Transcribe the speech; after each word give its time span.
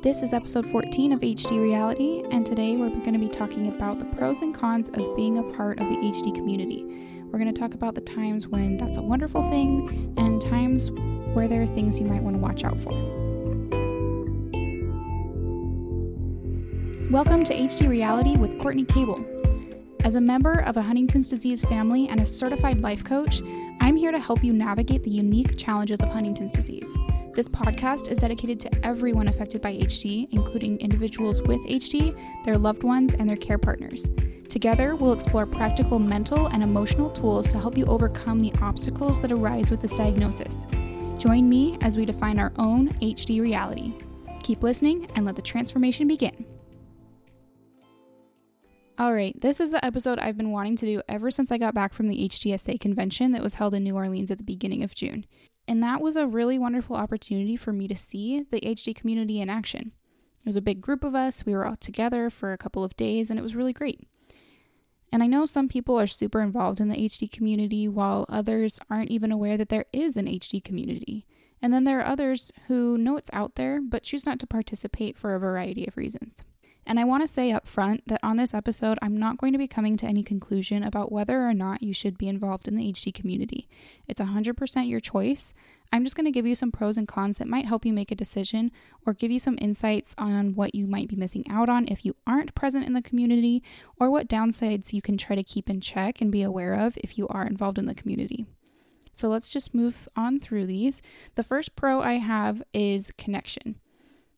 This 0.00 0.22
is 0.22 0.32
episode 0.32 0.64
14 0.64 1.10
of 1.10 1.18
HD 1.18 1.60
Reality, 1.60 2.22
and 2.30 2.46
today 2.46 2.76
we're 2.76 2.88
going 2.88 3.14
to 3.14 3.18
be 3.18 3.28
talking 3.28 3.66
about 3.66 3.98
the 3.98 4.04
pros 4.04 4.42
and 4.42 4.54
cons 4.54 4.90
of 4.90 5.16
being 5.16 5.38
a 5.38 5.42
part 5.56 5.80
of 5.80 5.88
the 5.88 5.96
HD 5.96 6.32
community. 6.32 6.84
We're 7.24 7.40
going 7.40 7.52
to 7.52 7.60
talk 7.60 7.74
about 7.74 7.96
the 7.96 8.00
times 8.00 8.46
when 8.46 8.76
that's 8.76 8.96
a 8.96 9.02
wonderful 9.02 9.42
thing 9.50 10.14
and 10.16 10.40
times 10.40 10.92
where 11.34 11.48
there 11.48 11.62
are 11.62 11.66
things 11.66 11.98
you 11.98 12.06
might 12.06 12.22
want 12.22 12.36
to 12.36 12.40
watch 12.40 12.62
out 12.62 12.80
for. 12.80 12.92
Welcome 17.10 17.42
to 17.42 17.52
HD 17.52 17.88
Reality 17.88 18.36
with 18.36 18.56
Courtney 18.60 18.84
Cable. 18.84 19.26
As 20.04 20.14
a 20.14 20.20
member 20.20 20.60
of 20.60 20.76
a 20.76 20.82
Huntington's 20.82 21.28
disease 21.28 21.64
family 21.64 22.08
and 22.08 22.20
a 22.20 22.24
certified 22.24 22.78
life 22.78 23.02
coach, 23.02 23.42
I'm 23.80 23.96
here 23.96 24.12
to 24.12 24.20
help 24.20 24.44
you 24.44 24.52
navigate 24.52 25.02
the 25.02 25.10
unique 25.10 25.56
challenges 25.56 25.98
of 26.02 26.08
Huntington's 26.10 26.52
disease. 26.52 26.96
This 27.38 27.48
podcast 27.48 28.10
is 28.10 28.18
dedicated 28.18 28.58
to 28.58 28.84
everyone 28.84 29.28
affected 29.28 29.62
by 29.62 29.76
HD, 29.76 30.26
including 30.32 30.76
individuals 30.80 31.40
with 31.40 31.60
HD, 31.68 32.12
their 32.44 32.58
loved 32.58 32.82
ones, 32.82 33.14
and 33.14 33.30
their 33.30 33.36
care 33.36 33.58
partners. 33.58 34.10
Together, 34.48 34.96
we'll 34.96 35.12
explore 35.12 35.46
practical 35.46 36.00
mental 36.00 36.48
and 36.48 36.64
emotional 36.64 37.08
tools 37.08 37.46
to 37.46 37.56
help 37.56 37.78
you 37.78 37.84
overcome 37.84 38.40
the 38.40 38.52
obstacles 38.60 39.22
that 39.22 39.30
arise 39.30 39.70
with 39.70 39.80
this 39.80 39.94
diagnosis. 39.94 40.66
Join 41.16 41.48
me 41.48 41.78
as 41.80 41.96
we 41.96 42.04
define 42.04 42.40
our 42.40 42.52
own 42.56 42.88
HD 42.94 43.40
reality. 43.40 43.94
Keep 44.42 44.64
listening 44.64 45.08
and 45.14 45.24
let 45.24 45.36
the 45.36 45.42
transformation 45.42 46.08
begin. 46.08 46.44
All 48.98 49.14
right, 49.14 49.40
this 49.40 49.60
is 49.60 49.70
the 49.70 49.84
episode 49.84 50.18
I've 50.18 50.36
been 50.36 50.50
wanting 50.50 50.74
to 50.74 50.86
do 50.86 51.02
ever 51.08 51.30
since 51.30 51.52
I 51.52 51.58
got 51.58 51.72
back 51.72 51.92
from 51.92 52.08
the 52.08 52.28
HDSA 52.28 52.80
convention 52.80 53.30
that 53.30 53.44
was 53.44 53.54
held 53.54 53.74
in 53.74 53.84
New 53.84 53.94
Orleans 53.94 54.32
at 54.32 54.38
the 54.38 54.44
beginning 54.44 54.82
of 54.82 54.92
June. 54.92 55.24
And 55.68 55.82
that 55.82 56.00
was 56.00 56.16
a 56.16 56.26
really 56.26 56.58
wonderful 56.58 56.96
opportunity 56.96 57.54
for 57.54 57.74
me 57.74 57.86
to 57.88 57.94
see 57.94 58.42
the 58.50 58.62
HD 58.62 58.96
community 58.96 59.38
in 59.38 59.50
action. 59.50 59.92
It 60.40 60.46
was 60.46 60.56
a 60.56 60.62
big 60.62 60.80
group 60.80 61.04
of 61.04 61.14
us, 61.14 61.44
we 61.44 61.52
were 61.52 61.66
all 61.66 61.76
together 61.76 62.30
for 62.30 62.54
a 62.54 62.58
couple 62.58 62.82
of 62.82 62.96
days, 62.96 63.28
and 63.28 63.38
it 63.38 63.42
was 63.42 63.54
really 63.54 63.74
great. 63.74 64.08
And 65.12 65.22
I 65.22 65.26
know 65.26 65.44
some 65.44 65.68
people 65.68 66.00
are 66.00 66.06
super 66.06 66.40
involved 66.40 66.80
in 66.80 66.88
the 66.88 66.96
HD 66.96 67.30
community, 67.30 67.86
while 67.86 68.24
others 68.30 68.80
aren't 68.88 69.10
even 69.10 69.30
aware 69.30 69.58
that 69.58 69.68
there 69.68 69.84
is 69.92 70.16
an 70.16 70.26
HD 70.26 70.64
community. 70.64 71.26
And 71.60 71.72
then 71.72 71.84
there 71.84 72.00
are 72.00 72.06
others 72.06 72.50
who 72.68 72.96
know 72.96 73.18
it's 73.18 73.30
out 73.34 73.56
there, 73.56 73.80
but 73.82 74.02
choose 74.04 74.24
not 74.24 74.38
to 74.40 74.46
participate 74.46 75.18
for 75.18 75.34
a 75.34 75.40
variety 75.40 75.86
of 75.86 75.98
reasons. 75.98 76.44
And 76.88 76.98
I 76.98 77.04
want 77.04 77.22
to 77.22 77.28
say 77.28 77.52
up 77.52 77.66
front 77.66 78.08
that 78.08 78.20
on 78.22 78.38
this 78.38 78.54
episode, 78.54 78.98
I'm 79.02 79.18
not 79.18 79.36
going 79.36 79.52
to 79.52 79.58
be 79.58 79.68
coming 79.68 79.98
to 79.98 80.06
any 80.06 80.22
conclusion 80.22 80.82
about 80.82 81.12
whether 81.12 81.46
or 81.46 81.52
not 81.52 81.82
you 81.82 81.92
should 81.92 82.16
be 82.16 82.28
involved 82.28 82.66
in 82.66 82.76
the 82.76 82.90
HD 82.90 83.12
community. 83.12 83.68
It's 84.06 84.22
100% 84.22 84.88
your 84.88 84.98
choice. 84.98 85.52
I'm 85.92 86.02
just 86.02 86.16
going 86.16 86.24
to 86.24 86.32
give 86.32 86.46
you 86.46 86.54
some 86.54 86.72
pros 86.72 86.96
and 86.96 87.06
cons 87.06 87.36
that 87.36 87.46
might 87.46 87.66
help 87.66 87.84
you 87.84 87.92
make 87.92 88.10
a 88.10 88.14
decision 88.14 88.72
or 89.04 89.12
give 89.12 89.30
you 89.30 89.38
some 89.38 89.58
insights 89.60 90.14
on 90.16 90.54
what 90.54 90.74
you 90.74 90.86
might 90.86 91.08
be 91.08 91.16
missing 91.16 91.44
out 91.50 91.68
on 91.68 91.86
if 91.88 92.06
you 92.06 92.16
aren't 92.26 92.54
present 92.54 92.86
in 92.86 92.94
the 92.94 93.02
community 93.02 93.62
or 94.00 94.10
what 94.10 94.26
downsides 94.26 94.94
you 94.94 95.02
can 95.02 95.18
try 95.18 95.36
to 95.36 95.42
keep 95.42 95.68
in 95.68 95.82
check 95.82 96.22
and 96.22 96.32
be 96.32 96.40
aware 96.40 96.72
of 96.72 96.96
if 97.04 97.18
you 97.18 97.28
are 97.28 97.46
involved 97.46 97.76
in 97.76 97.84
the 97.84 97.94
community. 97.94 98.46
So 99.12 99.28
let's 99.28 99.50
just 99.50 99.74
move 99.74 100.08
on 100.16 100.40
through 100.40 100.64
these. 100.64 101.02
The 101.34 101.42
first 101.42 101.76
pro 101.76 102.00
I 102.00 102.14
have 102.14 102.62
is 102.72 103.12
connection. 103.18 103.76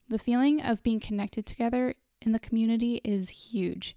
The 0.09 0.19
feeling 0.19 0.61
of 0.61 0.83
being 0.83 0.98
connected 0.98 1.47
together 1.47 1.95
in 2.21 2.33
the 2.33 2.39
community 2.39 3.01
is 3.05 3.29
huge. 3.31 3.97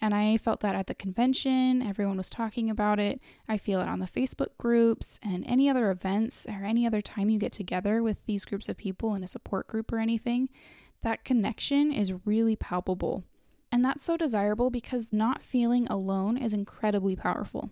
And 0.00 0.14
I 0.14 0.36
felt 0.36 0.60
that 0.60 0.76
at 0.76 0.86
the 0.86 0.94
convention, 0.94 1.82
everyone 1.82 2.16
was 2.16 2.30
talking 2.30 2.70
about 2.70 3.00
it. 3.00 3.20
I 3.48 3.56
feel 3.56 3.80
it 3.80 3.88
on 3.88 3.98
the 3.98 4.06
Facebook 4.06 4.56
groups 4.56 5.18
and 5.22 5.44
any 5.46 5.68
other 5.68 5.90
events 5.90 6.46
or 6.46 6.64
any 6.64 6.86
other 6.86 7.00
time 7.00 7.30
you 7.30 7.38
get 7.38 7.52
together 7.52 8.02
with 8.02 8.24
these 8.26 8.44
groups 8.44 8.68
of 8.68 8.76
people 8.76 9.14
in 9.14 9.24
a 9.24 9.28
support 9.28 9.66
group 9.66 9.92
or 9.92 9.98
anything. 9.98 10.50
That 11.02 11.24
connection 11.24 11.92
is 11.92 12.14
really 12.24 12.54
palpable. 12.54 13.24
And 13.72 13.84
that's 13.84 14.04
so 14.04 14.16
desirable 14.16 14.70
because 14.70 15.12
not 15.12 15.42
feeling 15.42 15.86
alone 15.88 16.36
is 16.36 16.54
incredibly 16.54 17.16
powerful. 17.16 17.70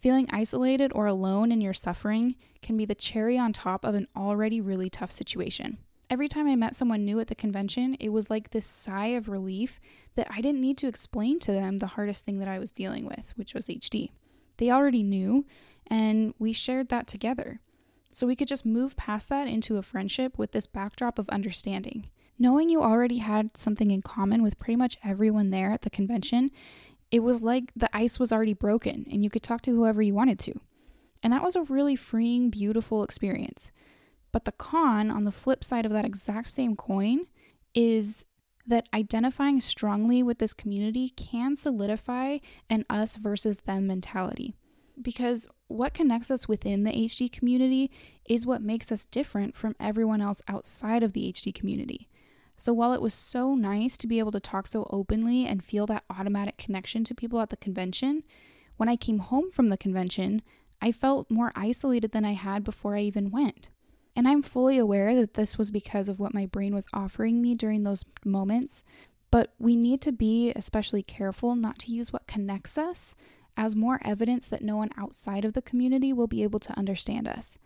Feeling 0.00 0.28
isolated 0.30 0.92
or 0.94 1.06
alone 1.06 1.50
in 1.52 1.60
your 1.60 1.74
suffering 1.74 2.34
can 2.60 2.76
be 2.76 2.84
the 2.84 2.94
cherry 2.94 3.38
on 3.38 3.52
top 3.52 3.84
of 3.84 3.94
an 3.94 4.08
already 4.16 4.60
really 4.60 4.90
tough 4.90 5.10
situation 5.10 5.78
every 6.10 6.28
time 6.28 6.46
I 6.46 6.56
met 6.56 6.74
someone 6.74 7.04
new 7.04 7.20
at 7.20 7.28
the 7.28 7.34
convention, 7.34 7.96
it 8.00 8.10
was 8.10 8.30
like 8.30 8.50
this 8.50 8.66
sigh 8.66 9.08
of 9.08 9.28
relief 9.28 9.80
that 10.16 10.28
I 10.30 10.40
didn't 10.40 10.60
need 10.60 10.78
to 10.78 10.88
explain 10.88 11.38
to 11.40 11.52
them 11.52 11.78
the 11.78 11.86
hardest 11.86 12.24
thing 12.24 12.38
that 12.38 12.48
I 12.48 12.58
was 12.58 12.72
dealing 12.72 13.04
with, 13.04 13.32
which 13.36 13.54
was 13.54 13.68
HD. 13.68 14.10
They 14.56 14.70
already 14.70 15.02
knew, 15.02 15.46
and 15.86 16.34
we 16.38 16.52
shared 16.52 16.88
that 16.88 17.06
together. 17.06 17.60
So 18.10 18.26
we 18.26 18.36
could 18.36 18.48
just 18.48 18.66
move 18.66 18.96
past 18.96 19.28
that 19.28 19.48
into 19.48 19.76
a 19.76 19.82
friendship 19.82 20.38
with 20.38 20.52
this 20.52 20.66
backdrop 20.66 21.18
of 21.18 21.28
understanding. 21.28 22.08
Knowing 22.38 22.68
you 22.68 22.82
already 22.82 23.18
had 23.18 23.56
something 23.56 23.90
in 23.90 24.02
common 24.02 24.42
with 24.42 24.58
pretty 24.58 24.76
much 24.76 24.96
everyone 25.04 25.50
there 25.50 25.72
at 25.72 25.82
the 25.82 25.90
convention, 25.90 26.50
it 27.10 27.20
was 27.20 27.42
like 27.42 27.72
the 27.74 27.94
ice 27.96 28.18
was 28.18 28.32
already 28.32 28.54
broken 28.54 29.06
and 29.10 29.24
you 29.24 29.30
could 29.30 29.42
talk 29.42 29.60
to 29.62 29.74
whoever 29.74 30.00
you 30.00 30.14
wanted 30.14 30.38
to. 30.38 30.60
And 31.22 31.32
that 31.32 31.42
was 31.42 31.56
a 31.56 31.62
really 31.62 31.96
freeing, 31.96 32.48
beautiful 32.48 33.02
experience. 33.02 33.72
But 34.32 34.44
the 34.44 34.52
con 34.52 35.10
on 35.10 35.24
the 35.24 35.32
flip 35.32 35.64
side 35.64 35.86
of 35.86 35.92
that 35.92 36.04
exact 36.04 36.50
same 36.50 36.76
coin 36.76 37.26
is 37.74 38.26
that 38.66 38.88
identifying 38.92 39.60
strongly 39.60 40.22
with 40.22 40.38
this 40.38 40.52
community 40.52 41.08
can 41.10 41.56
solidify 41.56 42.38
an 42.68 42.84
us 42.90 43.16
versus 43.16 43.60
them 43.60 43.86
mentality. 43.86 44.54
Because 45.00 45.46
what 45.68 45.94
connects 45.94 46.30
us 46.30 46.48
within 46.48 46.84
the 46.84 46.90
HD 46.90 47.30
community 47.30 47.90
is 48.28 48.44
what 48.44 48.60
makes 48.60 48.92
us 48.92 49.06
different 49.06 49.56
from 49.56 49.76
everyone 49.80 50.20
else 50.20 50.42
outside 50.48 51.02
of 51.02 51.12
the 51.12 51.32
HD 51.32 51.54
community. 51.54 52.08
So 52.56 52.72
while 52.72 52.92
it 52.92 53.00
was 53.00 53.14
so 53.14 53.54
nice 53.54 53.96
to 53.98 54.08
be 54.08 54.18
able 54.18 54.32
to 54.32 54.40
talk 54.40 54.66
so 54.66 54.86
openly 54.90 55.46
and 55.46 55.62
feel 55.62 55.86
that 55.86 56.04
automatic 56.10 56.58
connection 56.58 57.04
to 57.04 57.14
people 57.14 57.40
at 57.40 57.50
the 57.50 57.56
convention, 57.56 58.24
when 58.76 58.88
I 58.88 58.96
came 58.96 59.20
home 59.20 59.50
from 59.50 59.68
the 59.68 59.78
convention, 59.78 60.42
I 60.82 60.92
felt 60.92 61.30
more 61.30 61.52
isolated 61.54 62.10
than 62.10 62.24
I 62.24 62.32
had 62.32 62.64
before 62.64 62.96
I 62.96 63.02
even 63.02 63.30
went. 63.30 63.68
And 64.18 64.26
I'm 64.26 64.42
fully 64.42 64.78
aware 64.78 65.14
that 65.14 65.34
this 65.34 65.56
was 65.56 65.70
because 65.70 66.08
of 66.08 66.18
what 66.18 66.34
my 66.34 66.44
brain 66.44 66.74
was 66.74 66.88
offering 66.92 67.40
me 67.40 67.54
during 67.54 67.84
those 67.84 68.04
moments. 68.24 68.82
But 69.30 69.54
we 69.60 69.76
need 69.76 70.00
to 70.00 70.10
be 70.10 70.52
especially 70.56 71.04
careful 71.04 71.54
not 71.54 71.78
to 71.78 71.92
use 71.92 72.12
what 72.12 72.26
connects 72.26 72.76
us 72.76 73.14
as 73.56 73.76
more 73.76 74.00
evidence 74.04 74.48
that 74.48 74.60
no 74.60 74.76
one 74.76 74.90
outside 74.96 75.44
of 75.44 75.52
the 75.52 75.62
community 75.62 76.12
will 76.12 76.26
be 76.26 76.42
able 76.42 76.58
to 76.58 76.76
understand 76.76 77.28
us. 77.28 77.58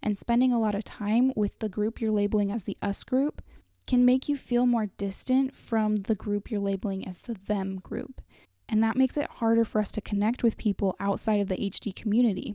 And 0.00 0.16
spending 0.16 0.52
a 0.52 0.60
lot 0.60 0.76
of 0.76 0.84
time 0.84 1.32
with 1.34 1.58
the 1.58 1.68
group 1.68 2.00
you're 2.00 2.12
labeling 2.12 2.52
as 2.52 2.62
the 2.62 2.76
us 2.80 3.02
group 3.02 3.42
can 3.88 4.04
make 4.04 4.28
you 4.28 4.36
feel 4.36 4.66
more 4.66 4.86
distant 4.98 5.56
from 5.56 5.96
the 5.96 6.14
group 6.14 6.48
you're 6.48 6.60
labeling 6.60 7.08
as 7.08 7.18
the 7.18 7.34
them 7.34 7.80
group. 7.80 8.22
And 8.68 8.84
that 8.84 8.96
makes 8.96 9.16
it 9.16 9.28
harder 9.28 9.64
for 9.64 9.80
us 9.80 9.90
to 9.92 10.00
connect 10.00 10.44
with 10.44 10.58
people 10.58 10.94
outside 11.00 11.40
of 11.40 11.48
the 11.48 11.56
HD 11.56 11.92
community. 11.92 12.54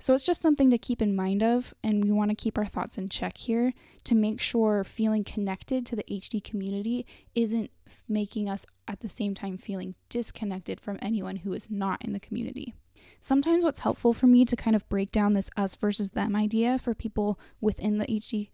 So 0.00 0.14
it's 0.14 0.24
just 0.24 0.40
something 0.40 0.70
to 0.70 0.78
keep 0.78 1.02
in 1.02 1.14
mind 1.14 1.42
of, 1.42 1.74
and 1.84 2.02
we 2.02 2.10
want 2.10 2.30
to 2.30 2.34
keep 2.34 2.56
our 2.56 2.64
thoughts 2.64 2.96
in 2.96 3.10
check 3.10 3.36
here 3.36 3.74
to 4.04 4.14
make 4.14 4.40
sure 4.40 4.82
feeling 4.82 5.24
connected 5.24 5.84
to 5.86 5.94
the 5.94 6.04
HD 6.04 6.42
community 6.42 7.04
isn't 7.34 7.70
making 8.08 8.48
us 8.48 8.64
at 8.88 9.00
the 9.00 9.10
same 9.10 9.34
time 9.34 9.58
feeling 9.58 9.94
disconnected 10.08 10.80
from 10.80 10.98
anyone 11.02 11.36
who 11.36 11.52
is 11.52 11.70
not 11.70 12.02
in 12.02 12.14
the 12.14 12.18
community. 12.18 12.72
Sometimes 13.20 13.62
what's 13.62 13.80
helpful 13.80 14.14
for 14.14 14.26
me 14.26 14.46
to 14.46 14.56
kind 14.56 14.74
of 14.74 14.88
break 14.88 15.12
down 15.12 15.34
this 15.34 15.50
us 15.54 15.76
versus 15.76 16.12
them 16.12 16.34
idea 16.34 16.78
for 16.78 16.94
people 16.94 17.38
within 17.60 17.98
the 17.98 18.06
HD 18.06 18.48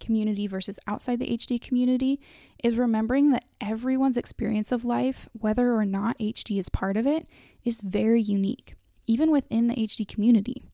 community 0.00 0.46
versus 0.46 0.78
outside 0.86 1.18
the 1.18 1.36
HD 1.36 1.60
community 1.60 2.20
is 2.62 2.76
remembering 2.76 3.30
that 3.30 3.44
everyone's 3.60 4.16
experience 4.16 4.70
of 4.70 4.84
life, 4.84 5.28
whether 5.32 5.74
or 5.74 5.84
not 5.84 6.16
HD 6.20 6.60
is 6.60 6.68
part 6.68 6.96
of 6.96 7.08
it, 7.08 7.26
is 7.64 7.80
very 7.80 8.22
unique, 8.22 8.76
even 9.06 9.32
within 9.32 9.66
the 9.66 9.74
HD 9.74 10.06
community. 10.06 10.68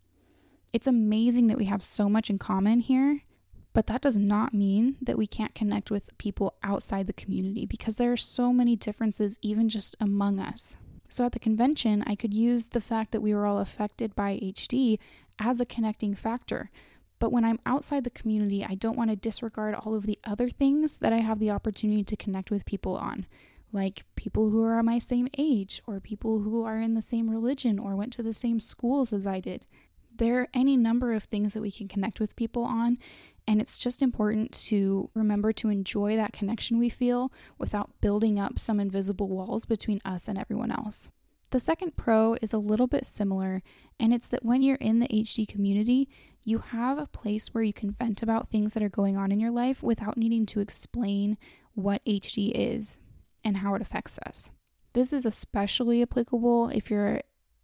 It's 0.73 0.87
amazing 0.87 1.47
that 1.47 1.57
we 1.57 1.65
have 1.65 1.83
so 1.83 2.09
much 2.09 2.29
in 2.29 2.39
common 2.39 2.81
here, 2.81 3.23
but 3.73 3.87
that 3.87 4.03
does 4.03 4.19
not 4.19 4.53
mean 4.53 4.97
that 5.01 5.17
we 5.17 5.27
can't 5.27 5.55
connect 5.55 5.91
with 5.91 6.17
people 6.19 6.55
outside 6.63 7.07
the 7.07 7.13
community 7.13 7.65
because 7.65 7.97
there 7.97 8.13
are 8.13 8.19
so 8.19 8.53
many 8.53 8.77
differences 8.77 9.39
even 9.41 9.69
just 9.69 9.95
among 10.01 10.41
us. 10.41 10.77
So 11.09 11.25
at 11.25 11.33
the 11.33 11.39
convention, 11.39 12.05
I 12.07 12.15
could 12.15 12.35
use 12.35 12.67
the 12.67 12.83
fact 12.83 13.13
that 13.13 13.23
we 13.23 13.35
were 13.35 13.47
all 13.47 13.61
affected 13.61 14.15
by 14.15 14.39
HD 14.43 14.99
as 15.39 15.61
a 15.61 15.67
connecting 15.67 16.15
factor. 16.15 16.71
But 17.19 17.33
when 17.33 17.45
I'm 17.45 17.61
outside 17.65 18.05
the 18.05 18.11
community, 18.11 18.65
I 18.65 18.75
don't 18.75 18.97
want 18.97 19.11
to 19.11 19.17
disregard 19.17 19.75
all 19.75 19.95
of 19.95 20.05
the 20.07 20.19
other 20.25 20.51
things 20.51 20.99
that 20.99 21.13
I 21.13 21.19
have 21.19 21.39
the 21.39 21.51
opportunity 21.51 22.05
to 22.05 22.17
connect 22.17 22.51
with 22.51 22.67
people 22.67 22.97
on, 22.97 23.27
like 23.73 24.05
people 24.17 24.51
who 24.51 24.63
are 24.65 24.83
my 24.83 24.99
same 24.99 25.29
age, 25.39 25.83
or 25.87 25.99
people 25.99 26.41
who 26.41 26.63
are 26.63 26.79
in 26.79 26.93
the 26.93 27.03
same 27.03 27.31
religion 27.31 27.79
or 27.79 27.97
went 27.97 28.13
to 28.15 28.23
the 28.23 28.35
same 28.35 28.61
schools 28.61 29.13
as 29.13 29.27
I 29.27 29.41
did 29.41 29.65
there 30.19 30.41
are 30.41 30.49
any 30.53 30.77
number 30.77 31.13
of 31.13 31.25
things 31.25 31.55
that 31.55 31.63
we 31.63 31.71
can 31.71 31.89
connect 31.89 32.21
with 32.21 32.37
people 32.37 32.63
on. 32.63 32.99
And 33.47 33.63
it's 33.63 33.79
just 33.79 34.03
important 34.03 34.53
to 34.67 35.09
remember 35.15 35.53
to 35.55 35.71
enjoy 35.71 36.17
that 36.17 36.35
connection 36.35 36.79
we 36.79 36.91
feel 36.91 37.33
without 37.57 37.99
building 38.03 38.39
up 38.39 38.59
some 38.59 38.79
invisible 38.79 39.29
walls 39.29 39.65
between 39.65 40.03
us 40.05 40.29
and 40.29 40.39
everyone 40.39 40.71
else. 40.71 41.11
The 41.51 41.59
second 41.59 41.97
pro 41.97 42.37
is 42.43 42.53
a 42.53 42.59
little 42.59 42.87
bit 42.87 43.07
similar, 43.07 43.63
and 43.99 44.13
it's 44.13 44.29
that 44.29 44.45
when 44.45 44.61
you're 44.61 44.77
in 44.77 44.99
the 44.99 45.09
HD 45.09 45.49
community, 45.49 46.11
you 46.45 46.59
have 46.59 46.99
a 46.99 47.07
place 47.07 47.55
where 47.55 47.65
you 47.65 47.73
can 47.73 47.93
vent 47.93 48.23
about 48.23 48.51
things 48.51 48.75
that 48.75 48.83
are 48.83 48.91
going 48.91 49.17
on 49.17 49.33
in 49.33 49.41
your 49.41 49.51
life 49.51 49.83
without 49.83 50.19
needing 50.19 50.45
to 50.45 50.61
explain 50.61 51.39
what 51.73 52.05
HD 52.05 52.53
is 52.55 53.01
and 53.43 53.59
how 53.59 53.75
it 53.75 53.81
affects 53.81 54.19
us. 54.27 54.51
This 54.93 55.11
is 55.11 55.25
especially 55.25 56.03
applicable 56.03 56.69
if 56.69 56.91
you're 56.91 57.23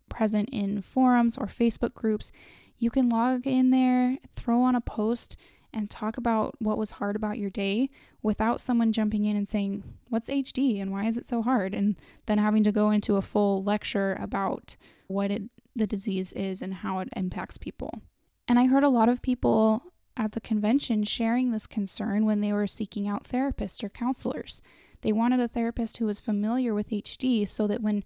present 0.08 0.48
in 0.50 0.82
forums 0.82 1.36
or 1.36 1.46
Facebook 1.46 1.94
groups. 1.94 2.32
You 2.78 2.90
can 2.90 3.08
log 3.08 3.46
in 3.46 3.70
there, 3.70 4.18
throw 4.36 4.62
on 4.62 4.74
a 4.74 4.80
post, 4.80 5.36
and 5.72 5.90
talk 5.90 6.16
about 6.16 6.54
what 6.60 6.78
was 6.78 6.92
hard 6.92 7.16
about 7.16 7.38
your 7.38 7.50
day 7.50 7.90
without 8.22 8.60
someone 8.60 8.92
jumping 8.92 9.24
in 9.24 9.36
and 9.36 9.48
saying, 9.48 9.82
What's 10.08 10.28
HD 10.28 10.80
and 10.80 10.92
why 10.92 11.06
is 11.06 11.16
it 11.16 11.26
so 11.26 11.42
hard? 11.42 11.74
And 11.74 11.96
then 12.26 12.38
having 12.38 12.62
to 12.62 12.72
go 12.72 12.90
into 12.90 13.16
a 13.16 13.22
full 13.22 13.62
lecture 13.62 14.16
about 14.20 14.76
what 15.08 15.30
it, 15.30 15.42
the 15.74 15.86
disease 15.86 16.32
is 16.32 16.62
and 16.62 16.74
how 16.74 17.00
it 17.00 17.08
impacts 17.16 17.58
people. 17.58 18.00
And 18.46 18.58
I 18.58 18.66
heard 18.66 18.84
a 18.84 18.88
lot 18.88 19.08
of 19.08 19.22
people 19.22 19.82
at 20.16 20.32
the 20.32 20.40
convention 20.40 21.02
sharing 21.02 21.50
this 21.50 21.66
concern 21.66 22.24
when 22.24 22.40
they 22.40 22.52
were 22.52 22.66
seeking 22.66 23.08
out 23.08 23.24
therapists 23.24 23.82
or 23.82 23.88
counselors. 23.88 24.62
They 25.00 25.12
wanted 25.12 25.40
a 25.40 25.48
therapist 25.48 25.96
who 25.96 26.06
was 26.06 26.20
familiar 26.20 26.72
with 26.72 26.90
HD 26.90 27.46
so 27.46 27.66
that 27.66 27.82
when 27.82 28.04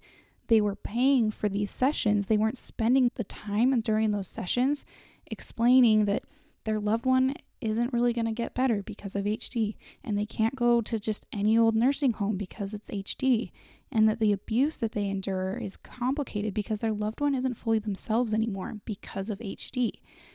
they 0.49 0.61
were 0.61 0.77
paying 0.77 1.31
for 1.31 1.49
these 1.49 1.71
sessions, 1.71 2.27
they 2.27 2.37
weren't 2.37 2.59
spending 2.59 3.11
the 3.15 3.25
time 3.25 3.81
during 3.81 4.11
those 4.11 4.29
sessions 4.29 4.85
explaining 5.31 6.07
that 6.07 6.25
their 6.65 6.81
loved 6.81 7.07
one 7.07 7.35
isn't 7.61 7.93
really 7.93 8.13
going 8.13 8.25
to 8.27 8.33
get 8.33 8.55
better 8.55 8.83
because 8.83 9.17
of 9.17 9.25
HD 9.25 9.77
and 10.05 10.17
they 10.17 10.27
can't 10.27 10.55
go 10.55 10.81
to 10.81 10.99
just 10.99 11.27
any 11.33 11.59
old 11.59 11.75
nursing 11.75 12.13
home 12.15 12.37
because 12.37 12.73
it's 12.73 12.91
HD 12.91 13.51
and 13.91 14.09
that 14.09 14.21
the 14.21 14.33
abuse 14.33 14.77
that 14.77 14.93
they 14.93 15.09
endure 15.09 15.57
is 15.57 15.77
complicated 15.77 16.53
because 16.53 16.81
their 16.81 16.93
loved 16.93 17.21
one 17.21 17.35
isn't 17.35 17.57
fully 17.57 17.79
themselves 17.79 18.35
anymore 18.35 18.75
because 18.85 19.31
of 19.31 19.39
HD. 19.39 19.93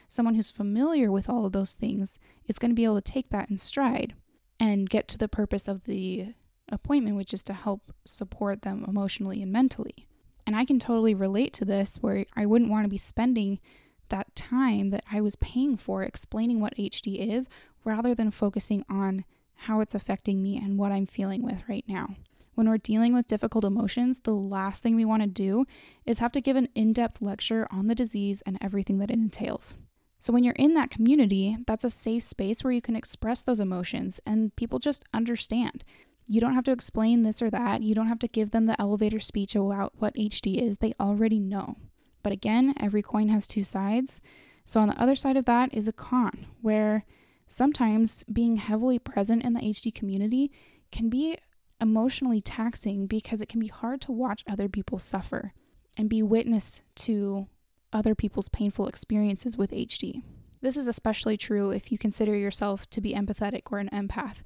Someone 0.08 0.36
who's 0.36 0.52
familiar 0.52 1.12
with 1.12 1.30
all 1.30 1.46
of 1.46 1.52
those 1.52 1.76
things 1.76 2.20
is 2.48 2.60
going 2.60 2.72
to 2.72 2.76
be 2.76 2.84
able 2.84 3.00
to 3.00 3.12
take 3.12 3.30
that 3.30 3.50
in 3.50 3.58
stride 3.58 4.16
and 4.60 4.90
get 4.90 5.08
to 5.10 5.18
the 5.18 5.28
purpose 5.28 5.68
of 5.68 5.84
the 5.84 6.34
appointment, 6.70 7.16
which 7.16 7.34
is 7.34 7.44
to 7.46 7.54
help 7.54 7.94
support 8.06 8.62
them 8.62 8.86
emotionally 8.88 9.42
and 9.42 9.52
mentally. 9.52 10.08
And 10.46 10.56
I 10.56 10.66
can 10.66 10.80
totally 10.80 11.14
relate 11.14 11.54
to 11.54 11.66
this 11.66 11.98
where 11.98 12.26
I 12.36 12.46
wouldn't 12.46 12.72
want 12.72 12.86
to 12.86 12.90
be 12.90 12.98
spending 12.98 13.60
that 14.10 14.36
time 14.36 14.90
that 14.90 15.04
I 15.12 15.22
was 15.22 15.36
paying 15.38 15.78
for 15.78 16.04
explaining 16.04 16.60
what 16.60 16.76
HD 16.76 17.32
is 17.34 17.48
rather 17.84 18.14
than 18.14 18.32
focusing 18.32 18.86
on 18.90 19.26
how 19.56 19.80
it's 19.80 19.96
affecting 19.96 20.42
me 20.42 20.58
and 20.58 20.78
what 20.78 20.92
I'm 20.92 21.06
feeling 21.06 21.42
with 21.42 21.64
right 21.68 21.86
now. 21.88 22.16
When 22.56 22.70
we're 22.70 22.78
dealing 22.78 23.14
with 23.14 23.28
difficult 23.28 23.66
emotions, 23.66 24.20
the 24.20 24.36
last 24.36 24.84
thing 24.84 24.96
we 24.96 25.06
want 25.06 25.24
to 25.24 25.28
do 25.28 25.66
is 26.06 26.20
have 26.20 26.32
to 26.34 26.42
give 26.42 26.56
an 26.56 26.70
in 26.76 26.94
depth 26.94 27.22
lecture 27.22 27.68
on 27.72 27.88
the 27.88 27.96
disease 27.96 28.44
and 28.46 28.58
everything 28.62 29.00
that 29.00 29.10
it 29.10 29.14
entails. 29.14 29.76
So, 30.20 30.32
when 30.32 30.44
you're 30.44 30.54
in 30.54 30.74
that 30.76 30.92
community, 30.92 31.58
that's 31.66 31.84
a 31.84 31.90
safe 31.90 32.24
space 32.24 32.64
where 32.64 32.72
you 32.72 32.82
can 32.82 32.96
express 32.96 33.44
those 33.44 33.60
emotions 33.60 34.22
and 34.26 34.56
people 34.56 34.80
just 34.80 35.04
understand. 35.14 35.84
You 36.28 36.40
don't 36.42 36.54
have 36.54 36.64
to 36.66 36.72
explain 36.72 37.24
this 37.24 37.42
or 37.42 37.50
that. 37.50 37.84
You 37.84 37.96
don't 37.96 38.08
have 38.08 38.20
to 38.20 38.28
give 38.28 38.52
them 38.52 38.66
the 38.66 38.80
elevator 38.80 39.20
speech 39.20 39.56
about 39.56 39.94
what 39.98 40.16
HD 40.16 40.62
is. 40.62 40.78
They 40.78 40.94
already 41.00 41.40
know. 41.40 41.78
But 42.24 42.34
again, 42.34 42.74
every 42.80 43.02
coin 43.02 43.28
has 43.30 43.46
two 43.46 43.64
sides. 43.64 44.22
So, 44.66 44.80
on 44.80 44.88
the 44.88 45.02
other 45.02 45.16
side 45.16 45.36
of 45.36 45.46
that 45.46 45.74
is 45.74 45.88
a 45.88 45.94
con, 45.94 46.46
where 46.62 47.06
sometimes 47.48 48.24
being 48.32 48.56
heavily 48.56 48.98
present 48.98 49.44
in 49.44 49.54
the 49.54 49.60
HD 49.60 49.94
community 49.94 50.52
can 50.92 51.10
be 51.10 51.38
emotionally 51.82 52.40
taxing 52.40 53.08
because 53.08 53.42
it 53.42 53.50
can 53.50 53.60
be 53.60 53.68
hard 53.68 54.00
to 54.02 54.12
watch 54.12 54.44
other 54.48 54.70
people 54.70 55.00
suffer 55.00 55.54
and 55.98 56.10
be 56.10 56.24
witness 56.24 56.82
to 56.96 57.48
other 57.92 58.16
people's 58.16 58.50
painful 58.50 58.88
experiences 58.88 59.58
with 59.58 59.72
HD. 59.72 60.24
This 60.62 60.78
is 60.78 60.88
especially 60.88 61.36
true 61.36 61.72
if 61.72 61.92
you 61.92 61.98
consider 61.98 62.36
yourself 62.36 62.90
to 62.92 63.02
be 63.02 63.14
empathetic 63.14 63.64
or 63.70 63.80
an 63.80 63.90
empath. 63.92 64.42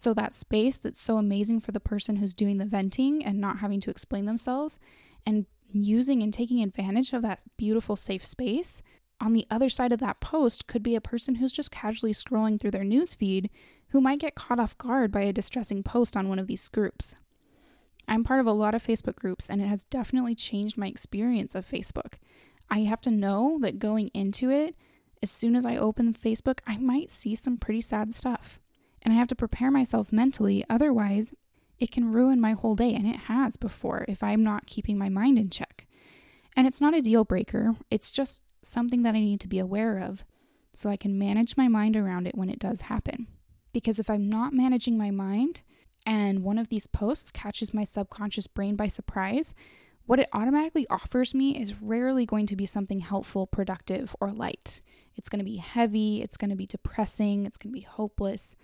So, 0.00 0.14
that 0.14 0.32
space 0.32 0.78
that's 0.78 0.98
so 0.98 1.18
amazing 1.18 1.60
for 1.60 1.72
the 1.72 1.78
person 1.78 2.16
who's 2.16 2.32
doing 2.32 2.56
the 2.56 2.64
venting 2.64 3.22
and 3.22 3.38
not 3.38 3.58
having 3.58 3.80
to 3.80 3.90
explain 3.90 4.24
themselves, 4.24 4.78
and 5.26 5.44
using 5.74 6.22
and 6.22 6.32
taking 6.32 6.62
advantage 6.62 7.12
of 7.12 7.20
that 7.20 7.44
beautiful, 7.58 7.96
safe 7.96 8.24
space. 8.24 8.82
On 9.20 9.34
the 9.34 9.46
other 9.50 9.68
side 9.68 9.92
of 9.92 10.00
that 10.00 10.18
post 10.18 10.66
could 10.66 10.82
be 10.82 10.94
a 10.94 11.02
person 11.02 11.34
who's 11.34 11.52
just 11.52 11.70
casually 11.70 12.14
scrolling 12.14 12.58
through 12.58 12.70
their 12.70 12.82
news 12.82 13.14
feed 13.14 13.50
who 13.88 14.00
might 14.00 14.20
get 14.20 14.34
caught 14.34 14.58
off 14.58 14.78
guard 14.78 15.12
by 15.12 15.20
a 15.20 15.34
distressing 15.34 15.82
post 15.82 16.16
on 16.16 16.30
one 16.30 16.38
of 16.38 16.46
these 16.46 16.66
groups. 16.70 17.14
I'm 18.08 18.24
part 18.24 18.40
of 18.40 18.46
a 18.46 18.52
lot 18.52 18.74
of 18.74 18.82
Facebook 18.82 19.16
groups, 19.16 19.50
and 19.50 19.60
it 19.60 19.66
has 19.66 19.84
definitely 19.84 20.34
changed 20.34 20.78
my 20.78 20.86
experience 20.86 21.54
of 21.54 21.68
Facebook. 21.68 22.14
I 22.70 22.84
have 22.84 23.02
to 23.02 23.10
know 23.10 23.58
that 23.60 23.78
going 23.78 24.08
into 24.14 24.48
it, 24.50 24.76
as 25.22 25.30
soon 25.30 25.54
as 25.54 25.66
I 25.66 25.76
open 25.76 26.14
Facebook, 26.14 26.60
I 26.66 26.78
might 26.78 27.10
see 27.10 27.34
some 27.34 27.58
pretty 27.58 27.82
sad 27.82 28.14
stuff. 28.14 28.58
And 29.02 29.12
I 29.12 29.16
have 29.16 29.28
to 29.28 29.34
prepare 29.34 29.70
myself 29.70 30.12
mentally, 30.12 30.64
otherwise, 30.68 31.32
it 31.78 31.90
can 31.90 32.12
ruin 32.12 32.40
my 32.40 32.52
whole 32.52 32.76
day, 32.76 32.94
and 32.94 33.06
it 33.06 33.16
has 33.16 33.56
before 33.56 34.04
if 34.08 34.22
I'm 34.22 34.42
not 34.42 34.66
keeping 34.66 34.98
my 34.98 35.08
mind 35.08 35.38
in 35.38 35.48
check. 35.48 35.86
And 36.56 36.66
it's 36.66 36.80
not 36.80 36.94
a 36.94 37.00
deal 37.00 37.24
breaker, 37.24 37.76
it's 37.90 38.10
just 38.10 38.42
something 38.62 39.02
that 39.02 39.14
I 39.14 39.20
need 39.20 39.40
to 39.40 39.48
be 39.48 39.58
aware 39.58 39.98
of 39.98 40.24
so 40.74 40.90
I 40.90 40.96
can 40.96 41.18
manage 41.18 41.56
my 41.56 41.68
mind 41.68 41.96
around 41.96 42.26
it 42.26 42.36
when 42.36 42.50
it 42.50 42.58
does 42.58 42.82
happen. 42.82 43.26
Because 43.72 43.98
if 43.98 44.10
I'm 44.10 44.28
not 44.28 44.52
managing 44.52 44.98
my 44.98 45.10
mind 45.10 45.62
and 46.04 46.42
one 46.42 46.58
of 46.58 46.68
these 46.68 46.86
posts 46.86 47.30
catches 47.30 47.72
my 47.72 47.84
subconscious 47.84 48.46
brain 48.46 48.76
by 48.76 48.88
surprise, 48.88 49.54
what 50.06 50.20
it 50.20 50.28
automatically 50.32 50.86
offers 50.90 51.34
me 51.34 51.60
is 51.60 51.80
rarely 51.80 52.26
going 52.26 52.46
to 52.46 52.56
be 52.56 52.66
something 52.66 53.00
helpful, 53.00 53.46
productive, 53.46 54.14
or 54.20 54.30
light. 54.30 54.80
It's 55.16 55.28
going 55.28 55.38
to 55.38 55.44
be 55.44 55.58
heavy, 55.58 56.22
it's 56.22 56.36
going 56.36 56.50
to 56.50 56.56
be 56.56 56.66
depressing, 56.66 57.46
it's 57.46 57.56
going 57.56 57.72
to 57.72 57.78
be 57.78 57.86
hopeless. 57.86 58.56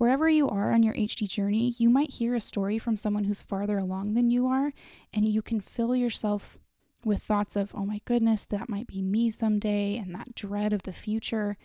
Wherever 0.00 0.30
you 0.30 0.48
are 0.48 0.72
on 0.72 0.82
your 0.82 0.94
HD 0.94 1.28
journey, 1.28 1.74
you 1.76 1.90
might 1.90 2.12
hear 2.12 2.34
a 2.34 2.40
story 2.40 2.78
from 2.78 2.96
someone 2.96 3.24
who's 3.24 3.42
farther 3.42 3.76
along 3.76 4.14
than 4.14 4.30
you 4.30 4.46
are, 4.46 4.72
and 5.12 5.28
you 5.28 5.42
can 5.42 5.60
fill 5.60 5.94
yourself 5.94 6.56
with 7.04 7.22
thoughts 7.22 7.54
of, 7.54 7.74
oh 7.74 7.84
my 7.84 8.00
goodness, 8.06 8.46
that 8.46 8.70
might 8.70 8.86
be 8.86 9.02
me 9.02 9.28
someday, 9.28 9.98
and 9.98 10.14
that 10.14 10.34
dread 10.34 10.72
of 10.72 10.84
the 10.84 10.92
future. 10.94 11.58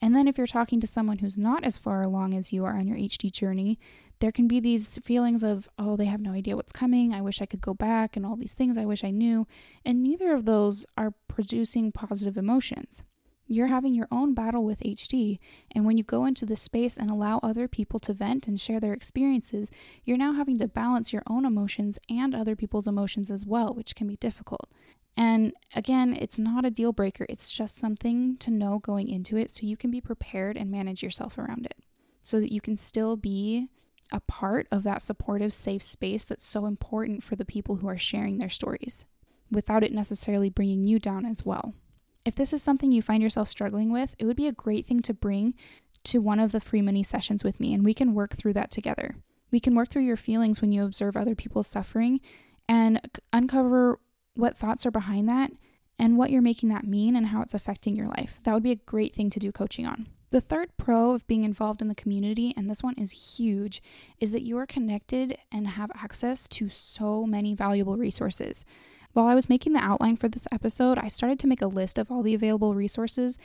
And 0.00 0.16
then 0.16 0.26
if 0.26 0.38
you're 0.38 0.46
talking 0.46 0.80
to 0.80 0.86
someone 0.86 1.18
who's 1.18 1.36
not 1.36 1.64
as 1.64 1.78
far 1.78 2.00
along 2.00 2.32
as 2.32 2.50
you 2.50 2.64
are 2.64 2.78
on 2.78 2.86
your 2.86 2.96
HD 2.96 3.30
journey, 3.30 3.78
there 4.20 4.32
can 4.32 4.48
be 4.48 4.58
these 4.58 4.96
feelings 5.04 5.42
of, 5.42 5.68
oh, 5.78 5.94
they 5.94 6.06
have 6.06 6.22
no 6.22 6.32
idea 6.32 6.56
what's 6.56 6.72
coming. 6.72 7.12
I 7.12 7.20
wish 7.20 7.42
I 7.42 7.46
could 7.46 7.60
go 7.60 7.74
back, 7.74 8.16
and 8.16 8.24
all 8.24 8.36
these 8.36 8.54
things 8.54 8.78
I 8.78 8.86
wish 8.86 9.04
I 9.04 9.10
knew. 9.10 9.46
And 9.84 10.02
neither 10.02 10.32
of 10.32 10.46
those 10.46 10.86
are 10.96 11.12
producing 11.28 11.92
positive 11.92 12.38
emotions. 12.38 13.02
You're 13.52 13.66
having 13.66 13.94
your 13.94 14.08
own 14.10 14.32
battle 14.32 14.64
with 14.64 14.80
HD, 14.80 15.38
and 15.72 15.84
when 15.84 15.98
you 15.98 16.04
go 16.04 16.24
into 16.24 16.46
this 16.46 16.62
space 16.62 16.96
and 16.96 17.10
allow 17.10 17.38
other 17.42 17.68
people 17.68 18.00
to 18.00 18.14
vent 18.14 18.48
and 18.48 18.58
share 18.58 18.80
their 18.80 18.94
experiences, 18.94 19.70
you're 20.04 20.16
now 20.16 20.32
having 20.32 20.56
to 20.56 20.68
balance 20.68 21.12
your 21.12 21.22
own 21.26 21.44
emotions 21.44 21.98
and 22.08 22.34
other 22.34 22.56
people's 22.56 22.88
emotions 22.88 23.30
as 23.30 23.44
well, 23.44 23.74
which 23.74 23.94
can 23.94 24.06
be 24.06 24.16
difficult. 24.16 24.70
And 25.18 25.52
again, 25.74 26.16
it's 26.18 26.38
not 26.38 26.64
a 26.64 26.70
deal 26.70 26.94
breaker, 26.94 27.26
it's 27.28 27.50
just 27.50 27.76
something 27.76 28.38
to 28.38 28.50
know 28.50 28.78
going 28.78 29.10
into 29.10 29.36
it 29.36 29.50
so 29.50 29.66
you 29.66 29.76
can 29.76 29.90
be 29.90 30.00
prepared 30.00 30.56
and 30.56 30.70
manage 30.70 31.02
yourself 31.02 31.36
around 31.36 31.66
it 31.66 31.76
so 32.22 32.40
that 32.40 32.52
you 32.52 32.62
can 32.62 32.76
still 32.76 33.16
be 33.16 33.68
a 34.10 34.20
part 34.20 34.66
of 34.72 34.82
that 34.84 35.02
supportive, 35.02 35.52
safe 35.52 35.82
space 35.82 36.24
that's 36.24 36.44
so 36.44 36.64
important 36.64 37.22
for 37.22 37.36
the 37.36 37.44
people 37.44 37.76
who 37.76 37.88
are 37.88 37.98
sharing 37.98 38.38
their 38.38 38.48
stories 38.48 39.04
without 39.50 39.84
it 39.84 39.92
necessarily 39.92 40.48
bringing 40.48 40.84
you 40.84 40.98
down 40.98 41.26
as 41.26 41.44
well. 41.44 41.74
If 42.24 42.34
this 42.36 42.52
is 42.52 42.62
something 42.62 42.92
you 42.92 43.02
find 43.02 43.22
yourself 43.22 43.48
struggling 43.48 43.92
with, 43.92 44.14
it 44.18 44.26
would 44.26 44.36
be 44.36 44.46
a 44.46 44.52
great 44.52 44.86
thing 44.86 45.02
to 45.02 45.14
bring 45.14 45.54
to 46.04 46.20
one 46.20 46.38
of 46.38 46.52
the 46.52 46.60
free 46.60 46.82
mini 46.82 47.02
sessions 47.02 47.44
with 47.44 47.60
me, 47.60 47.74
and 47.74 47.84
we 47.84 47.94
can 47.94 48.14
work 48.14 48.36
through 48.36 48.52
that 48.54 48.70
together. 48.70 49.16
We 49.50 49.60
can 49.60 49.74
work 49.74 49.88
through 49.88 50.02
your 50.02 50.16
feelings 50.16 50.60
when 50.60 50.72
you 50.72 50.84
observe 50.84 51.16
other 51.16 51.34
people's 51.34 51.66
suffering 51.66 52.20
and 52.68 53.00
uncover 53.32 53.98
what 54.34 54.56
thoughts 54.56 54.86
are 54.86 54.90
behind 54.90 55.28
that 55.28 55.52
and 55.98 56.16
what 56.16 56.30
you're 56.30 56.42
making 56.42 56.68
that 56.70 56.86
mean 56.86 57.14
and 57.16 57.26
how 57.26 57.42
it's 57.42 57.54
affecting 57.54 57.94
your 57.94 58.08
life. 58.08 58.40
That 58.44 58.54
would 58.54 58.62
be 58.62 58.72
a 58.72 58.76
great 58.76 59.14
thing 59.14 59.30
to 59.30 59.38
do 59.38 59.52
coaching 59.52 59.86
on. 59.86 60.08
The 60.30 60.40
third 60.40 60.70
pro 60.78 61.10
of 61.10 61.26
being 61.26 61.44
involved 61.44 61.82
in 61.82 61.88
the 61.88 61.94
community, 61.94 62.54
and 62.56 62.68
this 62.68 62.82
one 62.82 62.94
is 62.94 63.36
huge, 63.36 63.82
is 64.18 64.32
that 64.32 64.42
you 64.42 64.56
are 64.56 64.64
connected 64.64 65.36
and 65.52 65.68
have 65.68 65.90
access 65.94 66.48
to 66.48 66.70
so 66.70 67.26
many 67.26 67.54
valuable 67.54 67.98
resources. 67.98 68.64
While 69.12 69.26
I 69.26 69.34
was 69.34 69.48
making 69.48 69.72
the 69.74 69.80
outline 69.80 70.16
for 70.16 70.28
this 70.28 70.48
episode, 70.50 70.98
I 70.98 71.08
started 71.08 71.38
to 71.40 71.46
make 71.46 71.62
a 71.62 71.66
list 71.66 71.98
of 71.98 72.10
all 72.10 72.22
the 72.22 72.34
available 72.34 72.74
resources, 72.74 73.38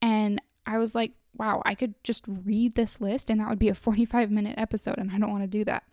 and 0.00 0.40
I 0.66 0.78
was 0.78 0.94
like, 0.94 1.12
wow, 1.36 1.62
I 1.64 1.74
could 1.74 1.94
just 2.04 2.24
read 2.26 2.74
this 2.74 3.00
list 3.00 3.30
and 3.30 3.40
that 3.40 3.48
would 3.48 3.58
be 3.58 3.68
a 3.68 3.74
45 3.74 4.30
minute 4.30 4.54
episode, 4.58 4.98
and 4.98 5.10
I 5.10 5.18
don't 5.18 5.30
want 5.30 5.44
to 5.44 5.48
do 5.48 5.64
that. 5.64 5.84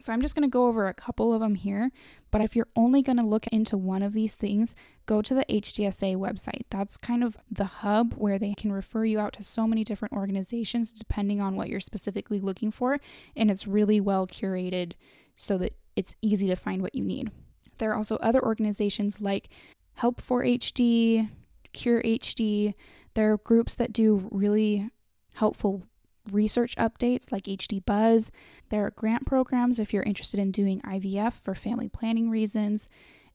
So 0.00 0.12
I'm 0.12 0.20
just 0.20 0.34
going 0.34 0.48
to 0.48 0.52
go 0.52 0.66
over 0.66 0.88
a 0.88 0.94
couple 0.94 1.32
of 1.32 1.40
them 1.40 1.54
here, 1.54 1.92
but 2.32 2.40
if 2.40 2.56
you're 2.56 2.66
only 2.74 3.00
going 3.00 3.18
to 3.18 3.24
look 3.24 3.46
into 3.48 3.76
one 3.76 4.02
of 4.02 4.12
these 4.12 4.34
things, 4.34 4.74
go 5.06 5.22
to 5.22 5.34
the 5.34 5.44
HDSA 5.48 6.16
website. 6.16 6.62
That's 6.68 6.96
kind 6.96 7.22
of 7.22 7.36
the 7.48 7.64
hub 7.64 8.14
where 8.14 8.36
they 8.36 8.54
can 8.54 8.72
refer 8.72 9.04
you 9.04 9.20
out 9.20 9.34
to 9.34 9.44
so 9.44 9.68
many 9.68 9.84
different 9.84 10.14
organizations 10.14 10.92
depending 10.92 11.40
on 11.40 11.54
what 11.54 11.68
you're 11.68 11.78
specifically 11.78 12.40
looking 12.40 12.72
for, 12.72 12.98
and 13.36 13.52
it's 13.52 13.68
really 13.68 14.00
well 14.00 14.26
curated 14.26 14.94
so 15.36 15.56
that 15.58 15.76
it's 15.94 16.16
easy 16.20 16.48
to 16.48 16.56
find 16.56 16.82
what 16.82 16.96
you 16.96 17.04
need. 17.04 17.30
There 17.78 17.90
are 17.90 17.96
also 17.96 18.16
other 18.16 18.42
organizations 18.42 19.20
like 19.20 19.48
Help 19.94 20.20
for 20.20 20.42
HD, 20.42 21.30
Cure 21.72 22.02
HD. 22.02 22.74
There 23.14 23.32
are 23.32 23.38
groups 23.38 23.74
that 23.76 23.92
do 23.92 24.28
really 24.32 24.90
helpful 25.34 25.84
research 26.32 26.74
updates 26.76 27.30
like 27.30 27.44
HD 27.44 27.84
Buzz. 27.84 28.30
There 28.70 28.86
are 28.86 28.90
grant 28.90 29.26
programs 29.26 29.78
if 29.78 29.92
you're 29.92 30.02
interested 30.02 30.40
in 30.40 30.50
doing 30.50 30.80
IVF 30.80 31.34
for 31.34 31.54
family 31.54 31.88
planning 31.88 32.30
reasons. 32.30 32.88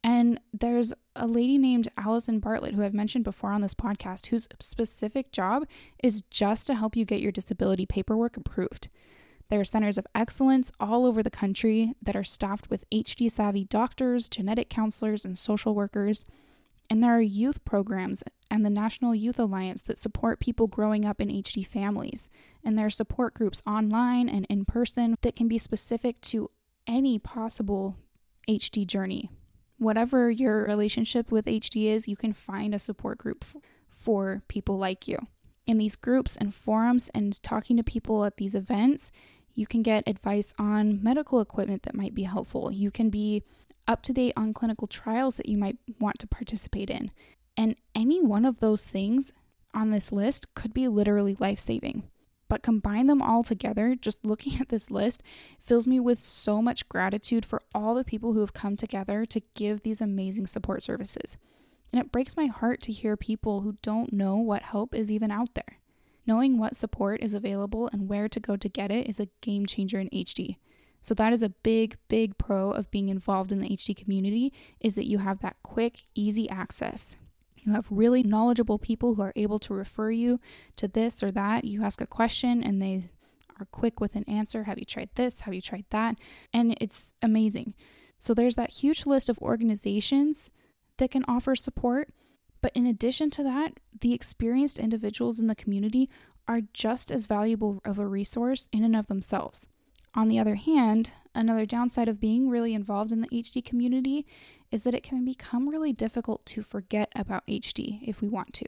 And 0.03 0.39
there's 0.53 0.93
a 1.15 1.27
lady 1.27 1.57
named 1.57 1.89
Allison 1.97 2.39
Bartlett, 2.39 2.73
who 2.73 2.83
I've 2.83 2.93
mentioned 2.93 3.25
before 3.25 3.51
on 3.51 3.61
this 3.61 3.73
podcast, 3.73 4.27
whose 4.27 4.47
specific 4.59 5.31
job 5.31 5.65
is 6.01 6.23
just 6.29 6.67
to 6.67 6.75
help 6.75 6.95
you 6.95 7.05
get 7.05 7.21
your 7.21 7.33
disability 7.33 7.85
paperwork 7.85 8.37
approved. 8.37 8.89
There 9.49 9.59
are 9.59 9.65
centers 9.65 9.97
of 9.97 10.07
excellence 10.13 10.71
all 10.79 11.05
over 11.05 11.23
the 11.23 11.29
country 11.29 11.93
that 12.01 12.15
are 12.15 12.23
staffed 12.23 12.69
with 12.69 12.89
HD 12.91 13.29
savvy 13.29 13.65
doctors, 13.65 14.29
genetic 14.29 14.69
counselors, 14.69 15.25
and 15.25 15.37
social 15.37 15.73
workers. 15.73 16.25
And 16.89 17.03
there 17.03 17.15
are 17.15 17.21
youth 17.21 17.63
programs 17.65 18.23
and 18.51 18.65
the 18.65 18.69
National 18.69 19.13
Youth 19.13 19.39
Alliance 19.39 19.81
that 19.83 19.99
support 19.99 20.39
people 20.39 20.67
growing 20.67 21.05
up 21.05 21.21
in 21.21 21.29
HD 21.29 21.65
families. 21.65 22.29
And 22.63 22.77
there 22.77 22.87
are 22.87 22.91
support 22.91 23.33
groups 23.33 23.61
online 23.65 24.29
and 24.29 24.45
in 24.49 24.65
person 24.65 25.15
that 25.21 25.35
can 25.35 25.47
be 25.47 25.57
specific 25.57 26.19
to 26.21 26.49
any 26.87 27.19
possible 27.19 27.97
HD 28.47 28.85
journey 28.85 29.29
whatever 29.79 30.29
your 30.29 30.65
relationship 30.65 31.31
with 31.31 31.45
HD 31.45 31.85
is, 31.85 32.07
you 32.07 32.15
can 32.15 32.33
find 32.33 32.75
a 32.75 32.79
support 32.79 33.17
group 33.17 33.43
for 33.89 34.43
people 34.47 34.77
like 34.77 35.07
you. 35.07 35.17
In 35.65 35.77
these 35.77 35.95
groups 35.95 36.35
and 36.35 36.53
forums 36.53 37.09
and 37.13 37.41
talking 37.41 37.77
to 37.77 37.83
people 37.83 38.25
at 38.25 38.37
these 38.37 38.55
events, 38.55 39.11
you 39.55 39.67
can 39.67 39.81
get 39.81 40.07
advice 40.07 40.53
on 40.57 41.03
medical 41.03 41.41
equipment 41.41 41.83
that 41.83 41.95
might 41.95 42.15
be 42.15 42.23
helpful. 42.23 42.71
You 42.71 42.91
can 42.91 43.09
be 43.09 43.43
up 43.87 44.01
to 44.03 44.13
date 44.13 44.33
on 44.37 44.53
clinical 44.53 44.87
trials 44.87 45.35
that 45.35 45.49
you 45.49 45.57
might 45.57 45.77
want 45.99 46.19
to 46.19 46.27
participate 46.27 46.89
in. 46.89 47.11
And 47.57 47.75
any 47.95 48.23
one 48.23 48.45
of 48.45 48.59
those 48.59 48.87
things 48.87 49.33
on 49.73 49.89
this 49.89 50.11
list 50.11 50.53
could 50.55 50.73
be 50.73 50.87
literally 50.87 51.35
life 51.39 51.59
saving. 51.59 52.03
But 52.47 52.63
combine 52.63 53.07
them 53.07 53.21
all 53.21 53.43
together, 53.43 53.95
just 53.95 54.25
looking 54.25 54.55
at 54.61 54.69
this 54.69 54.91
list 54.91 55.23
fills 55.59 55.87
me 55.87 55.99
with 55.99 56.19
so 56.19 56.61
much 56.61 56.87
gratitude 56.89 57.45
for 57.45 57.61
all 57.73 57.95
the 57.95 58.03
people 58.03 58.33
who 58.33 58.39
have 58.41 58.53
come 58.53 58.75
together 58.75 59.25
to 59.25 59.41
give 59.55 59.81
these 59.81 60.01
amazing 60.01 60.47
support 60.47 60.83
services. 60.83 61.37
And 61.91 61.99
it 61.99 62.11
breaks 62.11 62.37
my 62.37 62.45
heart 62.45 62.81
to 62.81 62.91
hear 62.91 63.17
people 63.17 63.61
who 63.61 63.77
don't 63.81 64.13
know 64.13 64.35
what 64.37 64.61
help 64.61 64.93
is 64.93 65.11
even 65.11 65.31
out 65.31 65.53
there. 65.55 65.78
Knowing 66.29 66.59
what 66.59 66.75
support 66.75 67.23
is 67.23 67.33
available 67.33 67.89
and 67.91 68.07
where 68.07 68.29
to 68.29 68.39
go 68.39 68.55
to 68.55 68.69
get 68.69 68.91
it 68.91 69.09
is 69.09 69.19
a 69.19 69.29
game 69.41 69.65
changer 69.65 69.99
in 69.99 70.07
HD. 70.09 70.57
So 71.01 71.15
that 71.15 71.33
is 71.33 71.41
a 71.41 71.49
big 71.49 71.97
big 72.07 72.37
pro 72.37 72.69
of 72.69 72.91
being 72.91 73.09
involved 73.09 73.51
in 73.51 73.61
the 73.61 73.69
HD 73.69 73.97
community 73.97 74.53
is 74.79 74.93
that 74.93 75.07
you 75.07 75.17
have 75.17 75.39
that 75.39 75.55
quick, 75.63 76.03
easy 76.13 76.47
access. 76.47 77.15
You 77.57 77.71
have 77.71 77.87
really 77.89 78.21
knowledgeable 78.21 78.77
people 78.77 79.15
who 79.15 79.23
are 79.23 79.33
able 79.35 79.57
to 79.57 79.73
refer 79.73 80.11
you 80.11 80.39
to 80.75 80.87
this 80.87 81.23
or 81.23 81.31
that. 81.31 81.65
You 81.65 81.81
ask 81.81 81.99
a 81.99 82.05
question 82.05 82.61
and 82.61 82.79
they 82.79 83.01
are 83.59 83.65
quick 83.65 83.99
with 83.99 84.15
an 84.15 84.25
answer. 84.25 84.65
Have 84.65 84.77
you 84.77 84.85
tried 84.85 85.09
this? 85.15 85.41
Have 85.41 85.55
you 85.55 85.61
tried 85.61 85.85
that? 85.89 86.15
And 86.53 86.77
it's 86.79 87.15
amazing. 87.23 87.73
So 88.19 88.35
there's 88.35 88.55
that 88.55 88.73
huge 88.83 89.07
list 89.07 89.29
of 89.29 89.39
organizations 89.39 90.51
that 90.97 91.09
can 91.09 91.25
offer 91.27 91.55
support. 91.55 92.09
But 92.61 92.71
in 92.75 92.85
addition 92.85 93.29
to 93.31 93.43
that, 93.43 93.73
the 93.99 94.13
experienced 94.13 94.79
individuals 94.79 95.39
in 95.39 95.47
the 95.47 95.55
community 95.55 96.09
are 96.47 96.61
just 96.73 97.11
as 97.11 97.27
valuable 97.27 97.79
of 97.85 97.99
a 97.99 98.07
resource 98.07 98.67
in 98.71 98.83
and 98.83 98.95
of 98.95 99.07
themselves. 99.07 99.67
On 100.15 100.27
the 100.27 100.39
other 100.39 100.55
hand, 100.55 101.13
another 101.35 101.65
downside 101.65 102.07
of 102.07 102.19
being 102.19 102.49
really 102.49 102.73
involved 102.73 103.11
in 103.11 103.21
the 103.21 103.29
HD 103.29 103.63
community 103.63 104.25
is 104.71 104.83
that 104.83 104.95
it 104.95 105.03
can 105.03 105.23
become 105.23 105.69
really 105.69 105.93
difficult 105.93 106.45
to 106.47 106.63
forget 106.63 107.11
about 107.15 107.45
HD 107.47 107.99
if 108.01 108.21
we 108.21 108.27
want 108.27 108.53
to. 108.53 108.65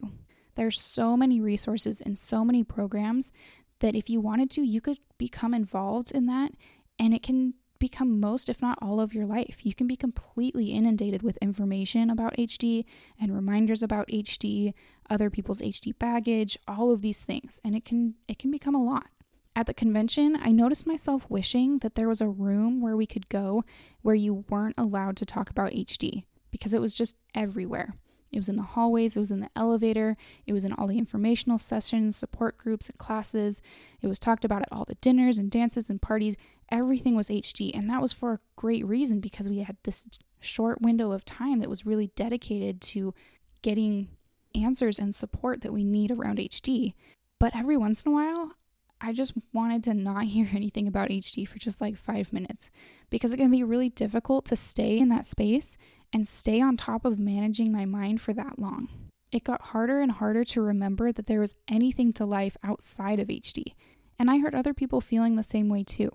There's 0.56 0.80
so 0.80 1.18
many 1.18 1.42
resources 1.42 2.02
and 2.02 2.18
so 2.18 2.46
many 2.46 2.64
programs 2.64 3.32
that 3.80 3.96
if 3.96 4.10
you 4.10 4.22
wanted 4.22 4.52
to, 4.52 4.62
you 4.62 4.82
could 4.82 5.00
become 5.18 5.54
involved 5.54 6.12
in 6.12 6.28
that 6.28 6.52
and 7.00 7.14
it 7.14 7.24
can 7.24 7.56
become 7.82 8.22
most, 8.22 8.48
if 8.48 8.62
not 8.62 8.78
all, 8.82 9.02
of 9.02 9.14
your 9.14 9.26
life. 9.26 9.66
You 9.66 9.76
can 9.76 9.88
be 9.88 9.98
completely 9.98 10.68
inundated 10.68 11.22
with 11.22 11.38
information 11.42 12.10
about 12.10 12.38
HD 12.38 12.86
and 13.20 13.36
reminders 13.36 13.84
about 13.84 14.08
HD, 14.08 14.74
other 15.10 15.30
people's 15.30 15.60
HD 15.60 15.98
baggage, 16.00 16.58
all 16.68 16.92
of 16.92 17.02
these 17.02 17.20
things, 17.20 17.60
and 17.66 17.76
it 17.76 17.84
can 17.84 18.16
it 18.30 18.40
can 18.40 18.52
become 18.52 18.76
a 18.76 18.84
lot. 18.84 19.08
At 19.54 19.66
the 19.66 19.74
convention, 19.74 20.38
I 20.42 20.52
noticed 20.54 20.88
myself 20.88 21.30
wishing 21.30 21.80
that 21.80 21.96
there 21.96 22.08
was 22.08 22.22
a 22.22 22.30
room 22.30 22.80
where 22.80 22.96
we 22.96 23.06
could 23.06 23.28
go 23.28 23.66
where 24.02 24.16
you 24.16 24.46
weren't 24.48 24.76
allowed 24.78 25.18
to 25.18 25.26
talk 25.26 25.50
about 25.50 25.74
HD 25.74 26.24
because 26.52 26.74
it 26.74 26.80
was 26.80 26.96
just 26.96 27.18
everywhere. 27.36 27.96
It 28.32 28.40
was 28.40 28.48
in 28.48 28.56
the 28.56 28.64
hallways, 28.64 29.18
it 29.18 29.20
was 29.20 29.32
in 29.32 29.42
the 29.42 29.50
elevator, 29.58 30.16
it 30.46 30.54
was 30.54 30.64
in 30.64 30.72
all 30.72 30.88
the 30.88 30.98
informational 30.98 31.58
sessions, 31.58 32.16
support 32.16 32.58
groups, 32.58 32.88
and 32.88 32.98
classes. 32.98 33.62
It 34.02 34.08
was 34.08 34.20
talked 34.20 34.46
about 34.46 34.62
at 34.62 34.70
all 34.72 34.86
the 34.86 34.96
dinners 34.96 35.38
and 35.38 35.52
dances 35.52 35.90
and 35.90 36.02
parties. 36.02 36.38
Everything 36.72 37.16
was 37.16 37.30
HD, 37.30 37.72
and 37.74 37.90
that 37.90 38.02
was 38.02 38.14
for 38.14 38.34
a 38.34 38.40
great 38.56 38.86
reason 38.86 39.20
because 39.20 39.50
we 39.50 39.60
had 39.60 39.78
this 39.84 40.08
short 40.40 40.82
window 40.82 41.12
of 41.12 41.26
time 41.26 41.60
that 41.60 41.70
was 41.70 41.86
really 41.86 42.08
dedicated 42.16 42.82
to 42.82 43.14
getting 43.62 44.08
answers 44.56 45.00
and 45.00 45.14
support 45.14 45.62
that 45.62 45.74
we 45.74 45.84
need 45.84 46.12
around 46.12 46.40
HD. 46.40 46.94
But 47.40 47.56
every 47.56 47.78
once 47.78 48.04
in 48.04 48.12
a 48.12 48.16
while, 48.16 48.52
I 49.00 49.14
just 49.14 49.34
wanted 49.52 49.84
to 49.86 49.94
not 49.94 50.26
hear 50.26 50.48
anything 50.54 50.88
about 50.88 51.10
HD 51.10 51.48
for 51.48 51.60
just 51.60 51.82
like 51.82 51.98
five 51.98 52.32
minutes 52.32 52.72
because 53.10 53.34
it 53.34 53.38
can 53.38 53.52
be 53.52 53.64
really 53.64 53.90
difficult 53.90 54.46
to 54.46 54.56
stay 54.56 54.98
in 54.98 55.10
that 55.10 55.26
space 55.26 55.78
and 56.14 56.28
stay 56.28 56.62
on 56.62 56.78
top 56.78 57.06
of 57.06 57.20
managing 57.20 57.72
my 57.72 57.86
mind 57.86 58.22
for 58.22 58.34
that 58.34 58.60
long. 58.60 58.90
It 59.32 59.44
got 59.46 59.62
harder 59.62 60.02
and 60.02 60.12
harder 60.12 60.44
to 60.46 60.62
remember 60.62 61.12
that 61.12 61.26
there 61.26 61.40
was 61.40 61.58
anything 61.68 62.12
to 62.14 62.26
life 62.26 62.58
outside 62.64 63.20
of 63.20 63.30
HD. 63.30 63.74
And 64.20 64.30
I 64.30 64.40
heard 64.40 64.54
other 64.54 64.74
people 64.74 65.00
feeling 65.00 65.36
the 65.36 65.44
same 65.44 65.70
way 65.70 65.84
too, 65.84 66.12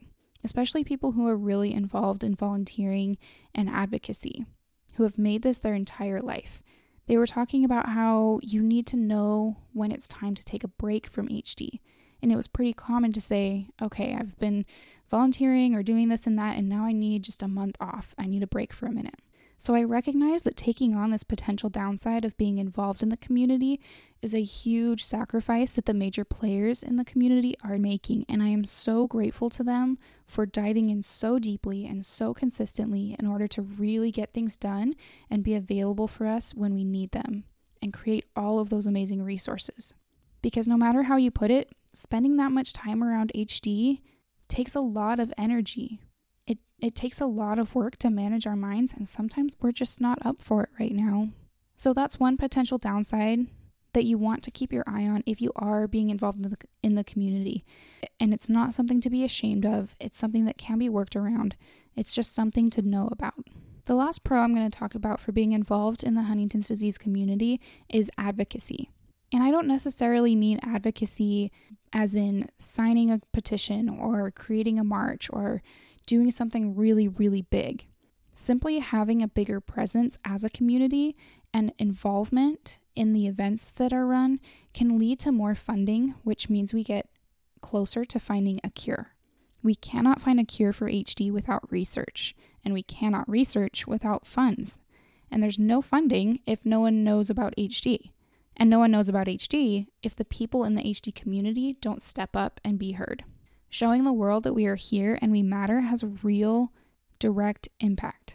especially 0.46 0.82
people 0.82 1.12
who 1.12 1.28
are 1.28 1.36
really 1.36 1.74
involved 1.74 2.24
in 2.24 2.34
volunteering 2.34 3.18
and 3.54 3.68
advocacy, 3.68 4.46
who 4.94 5.02
have 5.02 5.18
made 5.18 5.42
this 5.42 5.58
their 5.58 5.74
entire 5.74 6.22
life. 6.22 6.62
They 7.06 7.18
were 7.18 7.26
talking 7.26 7.64
about 7.64 7.90
how 7.90 8.40
you 8.42 8.62
need 8.62 8.86
to 8.88 8.96
know 8.96 9.58
when 9.74 9.92
it's 9.92 10.08
time 10.08 10.34
to 10.34 10.44
take 10.44 10.64
a 10.64 10.68
break 10.68 11.06
from 11.06 11.28
HD 11.28 11.80
and 12.22 12.32
it 12.32 12.36
was 12.36 12.48
pretty 12.48 12.72
common 12.72 13.12
to 13.12 13.20
say, 13.20 13.68
okay, 13.80 14.16
I've 14.18 14.38
been 14.38 14.64
volunteering 15.10 15.74
or 15.74 15.82
doing 15.82 16.08
this 16.08 16.26
and 16.26 16.38
that, 16.38 16.56
and 16.56 16.68
now 16.68 16.84
I 16.84 16.92
need 16.92 17.22
just 17.22 17.42
a 17.42 17.48
month 17.48 17.76
off. 17.80 18.14
I 18.18 18.26
need 18.26 18.42
a 18.42 18.48
break 18.48 18.72
for 18.72 18.86
a 18.86 18.92
minute. 18.92 19.20
So 19.58 19.74
I 19.74 19.84
recognize 19.84 20.42
that 20.42 20.56
taking 20.56 20.94
on 20.94 21.10
this 21.10 21.24
potential 21.24 21.70
downside 21.70 22.24
of 22.24 22.36
being 22.36 22.58
involved 22.58 23.02
in 23.02 23.08
the 23.08 23.16
community 23.16 23.80
is 24.20 24.34
a 24.34 24.42
huge 24.42 25.02
sacrifice 25.02 25.72
that 25.72 25.86
the 25.86 25.94
major 25.94 26.24
players 26.24 26.82
in 26.82 26.96
the 26.96 27.04
community 27.04 27.54
are 27.64 27.78
making. 27.78 28.26
And 28.28 28.42
I 28.42 28.48
am 28.48 28.64
so 28.64 29.06
grateful 29.06 29.48
to 29.50 29.64
them 29.64 29.98
for 30.26 30.44
diving 30.44 30.90
in 30.90 31.02
so 31.02 31.38
deeply 31.38 31.86
and 31.86 32.04
so 32.04 32.34
consistently 32.34 33.16
in 33.18 33.26
order 33.26 33.48
to 33.48 33.62
really 33.62 34.10
get 34.10 34.34
things 34.34 34.56
done 34.56 34.94
and 35.30 35.42
be 35.42 35.54
available 35.54 36.08
for 36.08 36.26
us 36.26 36.54
when 36.54 36.74
we 36.74 36.84
need 36.84 37.12
them 37.12 37.44
and 37.80 37.94
create 37.94 38.26
all 38.34 38.58
of 38.58 38.68
those 38.68 38.86
amazing 38.86 39.22
resources. 39.22 39.94
Because 40.42 40.68
no 40.68 40.76
matter 40.76 41.04
how 41.04 41.16
you 41.16 41.30
put 41.30 41.50
it, 41.50 41.74
spending 41.94 42.36
that 42.36 42.52
much 42.52 42.74
time 42.74 43.02
around 43.02 43.32
HD 43.34 44.00
takes 44.48 44.74
a 44.74 44.80
lot 44.80 45.18
of 45.18 45.32
energy. 45.38 45.98
It 46.46 46.58
it 46.78 46.94
takes 46.94 47.20
a 47.20 47.26
lot 47.26 47.58
of 47.58 47.74
work 47.74 47.96
to 47.98 48.10
manage 48.10 48.46
our 48.46 48.56
minds 48.56 48.92
and 48.92 49.08
sometimes 49.08 49.56
we're 49.60 49.72
just 49.72 50.00
not 50.00 50.24
up 50.24 50.42
for 50.42 50.62
it 50.64 50.70
right 50.78 50.92
now. 50.92 51.28
So 51.74 51.92
that's 51.92 52.18
one 52.18 52.36
potential 52.36 52.78
downside 52.78 53.46
that 53.92 54.04
you 54.04 54.18
want 54.18 54.42
to 54.42 54.50
keep 54.50 54.74
your 54.74 54.84
eye 54.86 55.06
on 55.06 55.22
if 55.24 55.40
you 55.40 55.50
are 55.56 55.88
being 55.88 56.10
involved 56.10 56.44
in 56.44 56.50
the, 56.50 56.58
in 56.82 56.94
the 56.96 57.04
community. 57.04 57.64
And 58.20 58.34
it's 58.34 58.48
not 58.48 58.74
something 58.74 59.00
to 59.00 59.08
be 59.08 59.24
ashamed 59.24 59.64
of. 59.64 59.96
It's 59.98 60.18
something 60.18 60.44
that 60.44 60.58
can 60.58 60.78
be 60.78 60.90
worked 60.90 61.16
around. 61.16 61.56
It's 61.96 62.14
just 62.14 62.34
something 62.34 62.68
to 62.70 62.82
know 62.82 63.08
about. 63.10 63.46
The 63.86 63.94
last 63.94 64.22
pro 64.22 64.40
I'm 64.40 64.54
going 64.54 64.70
to 64.70 64.78
talk 64.78 64.94
about 64.94 65.18
for 65.18 65.32
being 65.32 65.52
involved 65.52 66.04
in 66.04 66.14
the 66.14 66.24
Huntington's 66.24 66.68
disease 66.68 66.98
community 66.98 67.58
is 67.88 68.10
advocacy. 68.18 68.90
And 69.32 69.42
I 69.42 69.50
don't 69.50 69.66
necessarily 69.66 70.36
mean 70.36 70.60
advocacy 70.62 71.50
as 71.92 72.16
in 72.16 72.50
signing 72.58 73.10
a 73.10 73.20
petition 73.32 73.88
or 73.88 74.30
creating 74.30 74.78
a 74.78 74.84
march 74.84 75.30
or 75.32 75.62
doing 76.06 76.30
something 76.30 76.74
really, 76.74 77.08
really 77.08 77.42
big. 77.42 77.86
Simply 78.32 78.78
having 78.78 79.22
a 79.22 79.28
bigger 79.28 79.60
presence 79.60 80.18
as 80.24 80.44
a 80.44 80.50
community 80.50 81.16
and 81.52 81.72
involvement 81.78 82.78
in 82.94 83.12
the 83.12 83.26
events 83.26 83.70
that 83.72 83.92
are 83.92 84.06
run 84.06 84.40
can 84.72 84.98
lead 84.98 85.18
to 85.20 85.32
more 85.32 85.54
funding, 85.54 86.14
which 86.22 86.48
means 86.48 86.72
we 86.72 86.84
get 86.84 87.08
closer 87.60 88.04
to 88.04 88.18
finding 88.18 88.60
a 88.62 88.70
cure. 88.70 89.14
We 89.62 89.74
cannot 89.74 90.20
find 90.20 90.38
a 90.38 90.44
cure 90.44 90.72
for 90.72 90.90
HD 90.90 91.32
without 91.32 91.70
research, 91.70 92.34
and 92.64 92.72
we 92.72 92.82
cannot 92.82 93.28
research 93.28 93.86
without 93.86 94.26
funds. 94.26 94.80
And 95.30 95.42
there's 95.42 95.58
no 95.58 95.82
funding 95.82 96.40
if 96.46 96.64
no 96.64 96.80
one 96.80 97.02
knows 97.02 97.30
about 97.30 97.56
HD. 97.56 98.12
And 98.56 98.70
no 98.70 98.78
one 98.78 98.90
knows 98.90 99.08
about 99.08 99.26
HD 99.26 99.86
if 100.02 100.16
the 100.16 100.24
people 100.24 100.64
in 100.64 100.74
the 100.74 100.82
HD 100.82 101.14
community 101.14 101.76
don't 101.80 102.00
step 102.00 102.34
up 102.34 102.60
and 102.64 102.78
be 102.78 102.92
heard. 102.92 103.24
Showing 103.78 104.04
the 104.04 104.12
world 104.14 104.44
that 104.44 104.54
we 104.54 104.64
are 104.64 104.74
here 104.74 105.18
and 105.20 105.30
we 105.30 105.42
matter 105.42 105.82
has 105.82 106.02
a 106.02 106.06
real 106.06 106.72
direct 107.18 107.68
impact. 107.78 108.34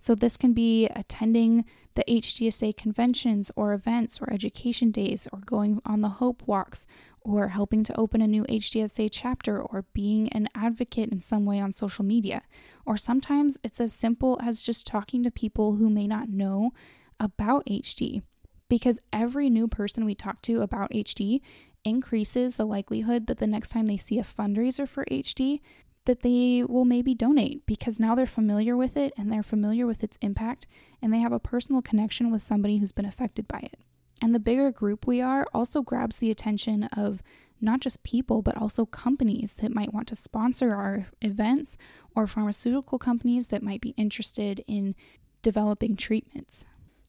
So, 0.00 0.16
this 0.16 0.36
can 0.36 0.52
be 0.52 0.88
attending 0.88 1.64
the 1.94 2.02
HDSA 2.08 2.76
conventions 2.76 3.52
or 3.54 3.72
events 3.72 4.20
or 4.20 4.32
education 4.32 4.90
days 4.90 5.28
or 5.32 5.42
going 5.46 5.80
on 5.86 6.00
the 6.00 6.18
Hope 6.18 6.42
Walks 6.44 6.88
or 7.20 7.46
helping 7.50 7.84
to 7.84 7.96
open 7.96 8.20
a 8.20 8.26
new 8.26 8.42
HDSA 8.46 9.10
chapter, 9.12 9.62
or 9.62 9.84
being 9.92 10.28
an 10.30 10.48
advocate 10.56 11.12
in 11.12 11.20
some 11.20 11.44
way 11.44 11.60
on 11.60 11.70
social 11.72 12.04
media. 12.04 12.42
Or 12.84 12.96
sometimes 12.96 13.58
it's 13.62 13.80
as 13.80 13.92
simple 13.92 14.40
as 14.42 14.64
just 14.64 14.88
talking 14.88 15.22
to 15.22 15.30
people 15.30 15.76
who 15.76 15.88
may 15.88 16.08
not 16.08 16.30
know 16.30 16.72
about 17.20 17.64
HD. 17.66 18.22
Because 18.68 18.98
every 19.12 19.50
new 19.50 19.68
person 19.68 20.04
we 20.04 20.16
talk 20.16 20.42
to 20.42 20.62
about 20.62 20.90
HD 20.90 21.42
increases 21.84 22.56
the 22.56 22.66
likelihood 22.66 23.26
that 23.26 23.38
the 23.38 23.46
next 23.46 23.70
time 23.70 23.86
they 23.86 23.96
see 23.96 24.18
a 24.18 24.22
fundraiser 24.24 24.88
for 24.88 25.04
HD, 25.10 25.60
that 26.06 26.22
they 26.22 26.64
will 26.66 26.84
maybe 26.84 27.14
donate 27.14 27.64
because 27.66 28.00
now 28.00 28.14
they're 28.14 28.26
familiar 28.26 28.76
with 28.76 28.96
it 28.96 29.12
and 29.16 29.30
they're 29.30 29.42
familiar 29.42 29.86
with 29.86 30.02
its 30.02 30.18
impact 30.22 30.66
and 31.02 31.12
they 31.12 31.18
have 31.18 31.32
a 31.32 31.38
personal 31.38 31.82
connection 31.82 32.30
with 32.30 32.42
somebody 32.42 32.78
who's 32.78 32.92
been 32.92 33.04
affected 33.04 33.46
by 33.46 33.58
it. 33.58 33.78
And 34.22 34.34
the 34.34 34.40
bigger 34.40 34.70
group 34.70 35.06
we 35.06 35.20
are 35.20 35.46
also 35.54 35.82
grabs 35.82 36.16
the 36.16 36.30
attention 36.30 36.84
of 36.84 37.22
not 37.60 37.80
just 37.80 38.02
people, 38.02 38.42
but 38.42 38.56
also 38.56 38.86
companies 38.86 39.54
that 39.54 39.74
might 39.74 39.92
want 39.92 40.08
to 40.08 40.16
sponsor 40.16 40.74
our 40.74 41.08
events 41.20 41.76
or 42.14 42.26
pharmaceutical 42.26 42.98
companies 42.98 43.48
that 43.48 43.62
might 43.62 43.80
be 43.80 43.90
interested 43.90 44.64
in 44.66 44.94
developing 45.42 45.96
treatments. 45.96 46.64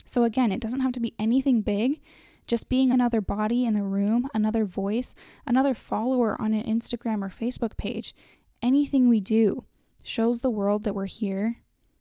So, 0.06 0.24
again, 0.24 0.51
it 0.51 0.60
doesn't 0.60 0.82
have 0.82 0.92
to 0.94 1.00
be 1.00 1.13
anything 1.18 1.62
big. 1.62 2.01
Just 2.48 2.70
being 2.70 2.92
another 2.92 3.22
body 3.22 3.66
in 3.66 3.74
the 3.74 3.84
room, 3.84 4.28
another 4.34 4.66
voice, 4.66 5.16
another 5.46 5.74
follower 5.74 6.40
on 6.42 6.54
an 6.54 6.64
Instagram 6.64 7.24
or 7.24 7.30
Facebook 7.30 7.78
page, 7.78 8.14
anything 8.62 9.08
we 9.08 9.20
do 9.20 9.66
shows 10.04 10.42
the 10.42 10.50
world 10.50 10.84
that 10.84 10.96
we're 10.96 11.06
here, 11.06 11.58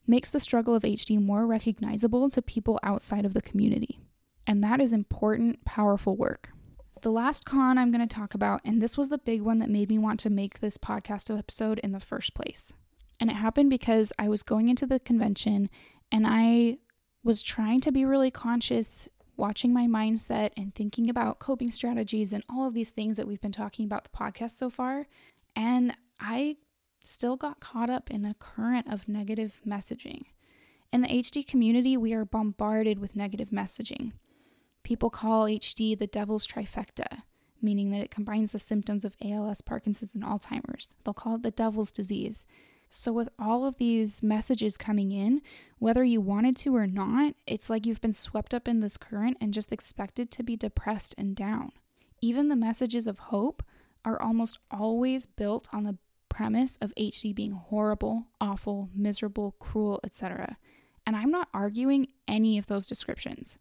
makes 0.06 0.30
the 0.30 0.40
struggle 0.40 0.74
of 0.74 0.82
HD 0.82 1.22
more 1.22 1.46
recognizable 1.46 2.28
to 2.30 2.42
people 2.42 2.80
outside 2.82 3.24
of 3.24 3.34
the 3.34 3.42
community. 3.42 4.00
And 4.46 4.64
that 4.64 4.80
is 4.80 4.92
important, 4.92 5.64
powerful 5.64 6.16
work. 6.16 6.50
The 7.02 7.12
last 7.12 7.44
con 7.44 7.78
I'm 7.78 7.90
going 7.90 8.06
to 8.06 8.14
talk 8.14 8.34
about, 8.34 8.60
and 8.64 8.82
this 8.82 8.98
was 8.98 9.08
the 9.08 9.18
big 9.18 9.42
one 9.42 9.58
that 9.58 9.70
made 9.70 9.88
me 9.88 9.98
want 9.98 10.20
to 10.20 10.30
make 10.30 10.58
this 10.58 10.76
podcast 10.76 11.36
episode 11.36 11.78
in 11.78 11.92
the 11.92 12.00
first 12.00 12.34
place. 12.34 12.74
And 13.20 13.30
it 13.30 13.36
happened 13.36 13.70
because 13.70 14.12
I 14.18 14.28
was 14.28 14.42
going 14.42 14.68
into 14.68 14.86
the 14.86 14.98
convention 14.98 15.70
and 16.10 16.26
I 16.26 16.78
was 17.22 17.42
trying 17.42 17.80
to 17.82 17.92
be 17.92 18.04
really 18.04 18.30
conscious, 18.30 19.08
watching 19.40 19.72
my 19.72 19.86
mindset 19.86 20.50
and 20.56 20.74
thinking 20.74 21.08
about 21.08 21.38
coping 21.38 21.70
strategies 21.70 22.32
and 22.32 22.44
all 22.48 22.68
of 22.68 22.74
these 22.74 22.90
things 22.90 23.16
that 23.16 23.26
we've 23.26 23.40
been 23.40 23.50
talking 23.50 23.86
about 23.86 24.04
the 24.04 24.10
podcast 24.10 24.50
so 24.52 24.70
far. 24.70 25.06
And 25.56 25.96
I 26.20 26.58
still 27.02 27.36
got 27.36 27.58
caught 27.58 27.90
up 27.90 28.10
in 28.10 28.24
a 28.24 28.34
current 28.34 28.86
of 28.92 29.08
negative 29.08 29.60
messaging. 29.66 30.24
In 30.92 31.00
the 31.00 31.08
HD 31.08 31.46
community, 31.46 31.96
we 31.96 32.12
are 32.12 32.24
bombarded 32.24 32.98
with 32.98 33.16
negative 33.16 33.50
messaging. 33.50 34.12
People 34.82 35.08
call 35.08 35.46
HD 35.46 35.98
the 35.98 36.06
devil's 36.06 36.46
trifecta, 36.46 37.22
meaning 37.62 37.90
that 37.92 38.02
it 38.02 38.10
combines 38.10 38.52
the 38.52 38.58
symptoms 38.58 39.04
of 39.04 39.16
ALS, 39.24 39.62
Parkinson's, 39.62 40.14
and 40.14 40.24
Alzheimer's. 40.24 40.90
They'll 41.04 41.14
call 41.14 41.36
it 41.36 41.42
the 41.42 41.50
devil's 41.50 41.92
disease. 41.92 42.44
So, 42.92 43.12
with 43.12 43.28
all 43.38 43.64
of 43.66 43.78
these 43.78 44.20
messages 44.20 44.76
coming 44.76 45.12
in, 45.12 45.42
whether 45.78 46.02
you 46.02 46.20
wanted 46.20 46.56
to 46.58 46.74
or 46.74 46.88
not, 46.88 47.34
it's 47.46 47.70
like 47.70 47.86
you've 47.86 48.00
been 48.00 48.12
swept 48.12 48.52
up 48.52 48.66
in 48.66 48.80
this 48.80 48.96
current 48.96 49.36
and 49.40 49.54
just 49.54 49.72
expected 49.72 50.32
to 50.32 50.42
be 50.42 50.56
depressed 50.56 51.14
and 51.16 51.36
down. 51.36 51.70
Even 52.20 52.48
the 52.48 52.56
messages 52.56 53.06
of 53.06 53.18
hope 53.18 53.62
are 54.04 54.20
almost 54.20 54.58
always 54.72 55.24
built 55.24 55.68
on 55.72 55.84
the 55.84 55.98
premise 56.28 56.78
of 56.80 56.92
HD 56.96 57.32
being 57.32 57.52
horrible, 57.52 58.26
awful, 58.40 58.90
miserable, 58.92 59.54
cruel, 59.60 60.00
etc. 60.02 60.56
And 61.06 61.14
I'm 61.14 61.30
not 61.30 61.48
arguing 61.54 62.08
any 62.26 62.58
of 62.58 62.66
those 62.66 62.88
descriptions. 62.88 63.58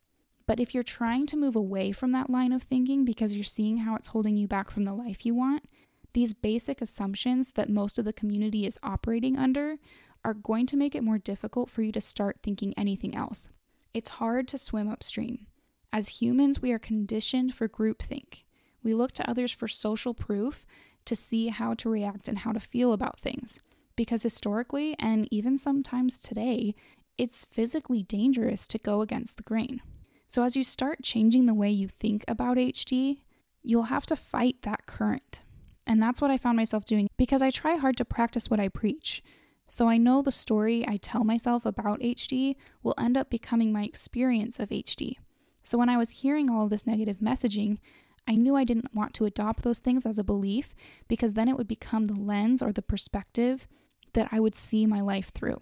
But 0.48 0.60
if 0.60 0.74
you're 0.74 0.82
trying 0.82 1.28
to 1.28 1.38
move 1.38 1.56
away 1.56 1.92
from 1.92 2.12
that 2.14 2.32
line 2.32 2.52
of 2.52 2.64
thinking 2.64 3.06
because 3.06 3.36
you're 3.36 3.44
seeing 3.44 3.78
how 3.78 3.96
it's 3.96 4.08
holding 4.08 4.38
you 4.38 4.48
back 4.48 4.72
from 4.72 4.84
the 4.84 4.94
life 4.94 5.24
you 5.24 5.36
want, 5.36 5.70
these 6.14 6.34
basic 6.34 6.82
assumptions 6.82 7.54
that 7.54 7.70
most 7.70 7.98
of 7.98 8.06
the 8.06 8.14
community 8.14 8.66
is 8.66 8.80
operating 8.84 9.38
under 9.38 9.78
are 10.24 10.34
going 10.34 10.66
to 10.68 10.78
make 10.78 10.96
it 10.96 11.04
more 11.04 11.18
difficult 11.18 11.70
for 11.70 11.82
you 11.82 11.92
to 11.92 12.02
start 12.02 12.38
thinking 12.42 12.74
anything 12.78 13.16
else. 13.16 13.50
It's 13.94 14.10
hard 14.10 14.48
to 14.50 14.58
swim 14.58 14.90
upstream. 14.90 15.48
As 15.92 16.22
humans, 16.22 16.62
we 16.62 16.72
are 16.72 16.80
conditioned 16.80 17.54
for 17.54 17.68
groupthink. 17.68 18.44
We 18.84 18.94
look 18.94 19.12
to 19.14 19.30
others 19.30 19.52
for 19.52 19.68
social 19.68 20.14
proof 20.14 20.66
to 21.06 21.16
see 21.16 21.48
how 21.48 21.74
to 21.76 21.90
react 21.90 22.28
and 22.28 22.40
how 22.40 22.52
to 22.52 22.60
feel 22.60 22.94
about 22.94 23.20
things. 23.20 23.60
Because 23.96 24.24
historically, 24.24 24.96
and 25.00 25.28
even 25.32 25.58
sometimes 25.58 26.20
today, 26.20 26.76
it's 27.18 27.46
physically 27.46 28.04
dangerous 28.04 28.68
to 28.68 28.78
go 28.78 29.02
against 29.02 29.38
the 29.38 29.44
grain. 29.44 29.82
So, 30.28 30.44
as 30.44 30.56
you 30.56 30.64
start 30.64 31.04
changing 31.04 31.48
the 31.48 31.54
way 31.54 31.72
you 31.72 31.88
think 31.88 32.24
about 32.28 32.58
HD, 32.58 33.22
you'll 33.64 33.84
have 33.84 34.06
to 34.06 34.16
fight 34.16 34.62
that 34.62 34.86
current. 34.86 35.42
And 35.90 36.00
that's 36.00 36.22
what 36.22 36.30
I 36.30 36.38
found 36.38 36.56
myself 36.56 36.86
doing 36.86 37.10
because 37.18 37.42
I 37.42 37.50
try 37.50 37.76
hard 37.76 37.98
to 37.98 38.06
practice 38.06 38.48
what 38.48 38.60
I 38.60 38.70
preach. 38.70 39.24
So 39.68 39.90
I 39.90 39.98
know 39.98 40.22
the 40.22 40.32
story 40.32 40.86
I 40.88 40.98
tell 40.98 41.24
myself 41.24 41.66
about 41.66 42.00
HD 42.00 42.56
will 42.84 42.94
end 43.00 43.18
up 43.18 43.32
becoming 43.32 43.74
my 43.74 43.86
experience 43.86 44.60
of 44.60 44.70
HD. 44.70 45.16
So 45.64 45.80
when 45.80 45.90
I 45.90 45.98
was 45.98 46.22
hearing 46.22 46.48
all 46.48 46.66
of 46.66 46.70
this 46.70 46.86
negative 46.86 47.18
messaging, 47.18 47.80
I 48.28 48.36
knew 48.36 48.56
I 48.56 48.66
didn't 48.66 48.94
want 48.94 49.16
to 49.16 49.26
adopt 49.26 49.64
those 49.64 49.80
things 49.80 50.06
as 50.06 50.20
a 50.20 50.24
belief 50.24 50.76
because 51.08 51.34
then 51.34 51.48
it 51.48 51.58
would 51.58 51.68
become 51.68 52.06
the 52.06 52.20
lens 52.20 52.62
or 52.62 52.72
the 52.72 52.84
perspective 52.84 53.68
that 54.14 54.30
I 54.32 54.40
would 54.40 54.54
see 54.54 54.86
my 54.86 55.02
life 55.02 55.32
through. 55.34 55.60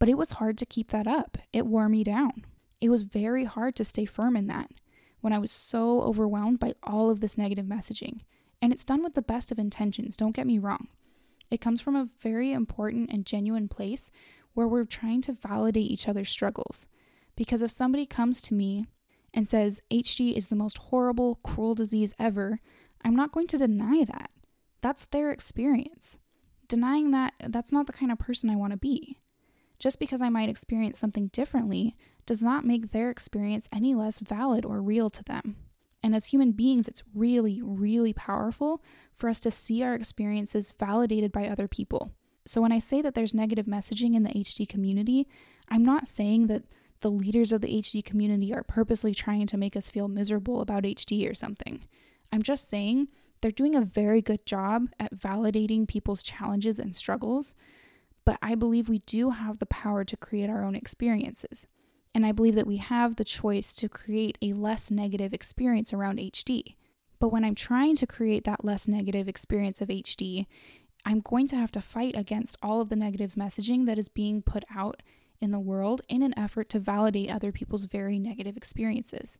But 0.00 0.08
it 0.08 0.18
was 0.18 0.32
hard 0.32 0.58
to 0.58 0.66
keep 0.66 0.90
that 0.90 1.06
up. 1.06 1.38
It 1.52 1.66
wore 1.66 1.88
me 1.88 2.02
down. 2.02 2.44
It 2.80 2.88
was 2.88 3.02
very 3.02 3.44
hard 3.44 3.76
to 3.76 3.84
stay 3.84 4.06
firm 4.06 4.36
in 4.36 4.48
that 4.48 4.70
when 5.20 5.32
I 5.32 5.38
was 5.38 5.52
so 5.52 6.00
overwhelmed 6.00 6.58
by 6.58 6.74
all 6.82 7.10
of 7.10 7.20
this 7.20 7.38
negative 7.38 7.66
messaging. 7.66 8.22
And 8.60 8.72
it's 8.72 8.84
done 8.84 9.02
with 9.02 9.14
the 9.14 9.22
best 9.22 9.52
of 9.52 9.58
intentions, 9.58 10.16
don't 10.16 10.34
get 10.34 10.46
me 10.46 10.58
wrong. 10.58 10.88
It 11.50 11.60
comes 11.60 11.80
from 11.80 11.96
a 11.96 12.08
very 12.20 12.52
important 12.52 13.10
and 13.10 13.24
genuine 13.24 13.68
place 13.68 14.10
where 14.54 14.68
we're 14.68 14.84
trying 14.84 15.22
to 15.22 15.32
validate 15.32 15.90
each 15.90 16.08
other's 16.08 16.28
struggles. 16.28 16.88
Because 17.36 17.62
if 17.62 17.70
somebody 17.70 18.04
comes 18.04 18.42
to 18.42 18.54
me 18.54 18.86
and 19.32 19.46
says 19.46 19.82
HD 19.90 20.36
is 20.36 20.48
the 20.48 20.56
most 20.56 20.78
horrible, 20.78 21.36
cruel 21.36 21.74
disease 21.74 22.14
ever, 22.18 22.60
I'm 23.04 23.14
not 23.14 23.32
going 23.32 23.46
to 23.48 23.58
deny 23.58 24.04
that. 24.04 24.30
That's 24.80 25.06
their 25.06 25.30
experience. 25.30 26.18
Denying 26.66 27.12
that, 27.12 27.34
that's 27.48 27.72
not 27.72 27.86
the 27.86 27.92
kind 27.92 28.12
of 28.12 28.18
person 28.18 28.50
I 28.50 28.56
want 28.56 28.72
to 28.72 28.76
be. 28.76 29.20
Just 29.78 30.00
because 30.00 30.20
I 30.20 30.28
might 30.28 30.48
experience 30.48 30.98
something 30.98 31.28
differently 31.28 31.96
does 32.26 32.42
not 32.42 32.66
make 32.66 32.90
their 32.90 33.10
experience 33.10 33.68
any 33.72 33.94
less 33.94 34.20
valid 34.20 34.64
or 34.64 34.82
real 34.82 35.08
to 35.10 35.22
them. 35.22 35.56
And 36.08 36.14
as 36.14 36.24
human 36.24 36.52
beings, 36.52 36.88
it's 36.88 37.02
really, 37.14 37.60
really 37.62 38.14
powerful 38.14 38.82
for 39.12 39.28
us 39.28 39.40
to 39.40 39.50
see 39.50 39.82
our 39.82 39.94
experiences 39.94 40.72
validated 40.72 41.32
by 41.32 41.46
other 41.46 41.68
people. 41.68 42.12
So 42.46 42.62
when 42.62 42.72
I 42.72 42.78
say 42.78 43.02
that 43.02 43.14
there's 43.14 43.34
negative 43.34 43.66
messaging 43.66 44.14
in 44.14 44.22
the 44.22 44.30
HD 44.30 44.66
community, 44.66 45.28
I'm 45.68 45.84
not 45.84 46.06
saying 46.06 46.46
that 46.46 46.62
the 47.00 47.10
leaders 47.10 47.52
of 47.52 47.60
the 47.60 47.68
HD 47.68 48.02
community 48.02 48.54
are 48.54 48.62
purposely 48.62 49.14
trying 49.14 49.46
to 49.48 49.58
make 49.58 49.76
us 49.76 49.90
feel 49.90 50.08
miserable 50.08 50.62
about 50.62 50.84
HD 50.84 51.30
or 51.30 51.34
something. 51.34 51.84
I'm 52.32 52.42
just 52.42 52.70
saying 52.70 53.08
they're 53.42 53.50
doing 53.50 53.74
a 53.74 53.82
very 53.82 54.22
good 54.22 54.46
job 54.46 54.88
at 54.98 55.14
validating 55.14 55.86
people's 55.86 56.22
challenges 56.22 56.78
and 56.78 56.96
struggles, 56.96 57.54
but 58.24 58.38
I 58.40 58.54
believe 58.54 58.88
we 58.88 59.00
do 59.00 59.28
have 59.28 59.58
the 59.58 59.66
power 59.66 60.04
to 60.04 60.16
create 60.16 60.48
our 60.48 60.64
own 60.64 60.74
experiences. 60.74 61.66
And 62.18 62.26
I 62.26 62.32
believe 62.32 62.56
that 62.56 62.66
we 62.66 62.78
have 62.78 63.14
the 63.14 63.24
choice 63.24 63.76
to 63.76 63.88
create 63.88 64.38
a 64.42 64.52
less 64.52 64.90
negative 64.90 65.32
experience 65.32 65.92
around 65.92 66.18
HD. 66.18 66.74
But 67.20 67.28
when 67.28 67.44
I'm 67.44 67.54
trying 67.54 67.94
to 67.94 68.08
create 68.08 68.42
that 68.42 68.64
less 68.64 68.88
negative 68.88 69.28
experience 69.28 69.80
of 69.80 69.86
HD, 69.86 70.46
I'm 71.04 71.20
going 71.20 71.46
to 71.46 71.56
have 71.56 71.70
to 71.70 71.80
fight 71.80 72.16
against 72.16 72.56
all 72.60 72.80
of 72.80 72.88
the 72.88 72.96
negative 72.96 73.34
messaging 73.34 73.86
that 73.86 74.00
is 74.00 74.08
being 74.08 74.42
put 74.42 74.64
out 74.74 75.00
in 75.38 75.52
the 75.52 75.60
world 75.60 76.02
in 76.08 76.24
an 76.24 76.36
effort 76.36 76.68
to 76.70 76.80
validate 76.80 77.30
other 77.30 77.52
people's 77.52 77.84
very 77.84 78.18
negative 78.18 78.56
experiences. 78.56 79.38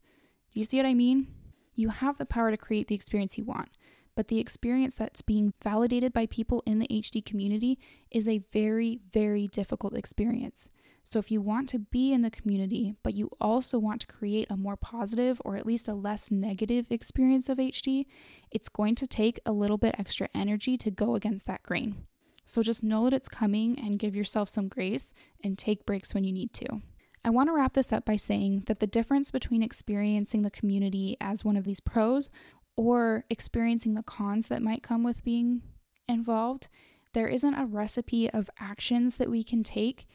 Do 0.53 0.61
you 0.61 0.65
see 0.65 0.77
what 0.77 0.87
I 0.87 0.95
mean? 0.95 1.35
You 1.75 1.89
have 1.89 2.17
the 2.17 2.27
power 2.27 2.53
to 2.53 2.57
create 2.57 2.87
the 2.87 2.95
experience 2.95 3.37
you 3.37 3.45
want, 3.45 3.71
but 4.15 4.29
the 4.29 4.39
experience 4.39 4.95
that's 4.95 5.21
being 5.21 5.53
validated 5.65 6.13
by 6.13 6.27
people 6.27 6.63
in 6.65 6.79
the 6.79 6.87
HD 6.87 7.25
community 7.25 7.77
is 8.13 8.29
a 8.29 8.45
very, 8.53 9.01
very 9.13 9.49
difficult 9.49 9.97
experience. 9.97 10.71
So, 11.11 11.19
if 11.19 11.31
you 11.31 11.41
want 11.41 11.71
to 11.71 11.79
be 11.79 12.13
in 12.13 12.21
the 12.21 12.31
community, 12.31 12.95
but 13.03 13.15
you 13.15 13.31
also 13.41 13.79
want 13.79 14.03
to 14.03 14.07
create 14.07 14.47
a 14.51 14.59
more 14.59 14.77
positive 14.77 15.41
or 15.43 15.57
at 15.57 15.65
least 15.65 15.89
a 15.89 15.95
less 15.95 16.31
negative 16.31 16.89
experience 16.91 17.49
of 17.49 17.57
HD, 17.57 18.05
it's 18.51 18.69
going 18.69 18.95
to 18.97 19.07
take 19.07 19.41
a 19.47 19.53
little 19.53 19.79
bit 19.79 19.95
extra 19.97 20.29
energy 20.35 20.77
to 20.77 20.91
go 20.91 21.15
against 21.15 21.47
that 21.47 21.63
grain. 21.63 22.05
So, 22.45 22.63
just 22.63 22.85
know 22.85 23.05
that 23.05 23.15
it's 23.15 23.29
coming 23.31 23.79
and 23.79 23.99
give 23.99 24.15
yourself 24.15 24.51
some 24.51 24.69
grace 24.69 25.15
and 25.43 25.57
take 25.57 25.87
breaks 25.87 26.13
when 26.13 26.25
you 26.25 26.33
need 26.33 26.53
to. 26.53 26.83
I 27.25 27.31
want 27.31 27.49
to 27.49 27.55
wrap 27.55 27.73
this 27.73 27.91
up 27.91 28.05
by 28.05 28.17
saying 28.17 28.65
that 28.67 28.81
the 28.81 28.87
difference 28.87 29.31
between 29.31 29.63
experiencing 29.63 30.43
the 30.43 30.51
community 30.51 31.17
as 31.23 31.43
one 31.43 31.57
of 31.57 31.65
these 31.65 31.81
pros 31.81 32.29
or 32.77 33.25
experiencing 33.31 33.95
the 33.95 34.03
cons 34.03 34.49
that 34.49 34.61
might 34.61 34.83
come 34.83 35.05
with 35.05 35.25
being 35.25 35.63
involved, 36.07 36.69
there 37.15 37.29
isn't 37.29 37.55
a 37.55 37.65
recipe 37.65 38.29
of 38.29 38.51
actions 38.61 39.17
that 39.17 39.31
we 39.31 39.43
can 39.43 39.63
take 39.63 40.07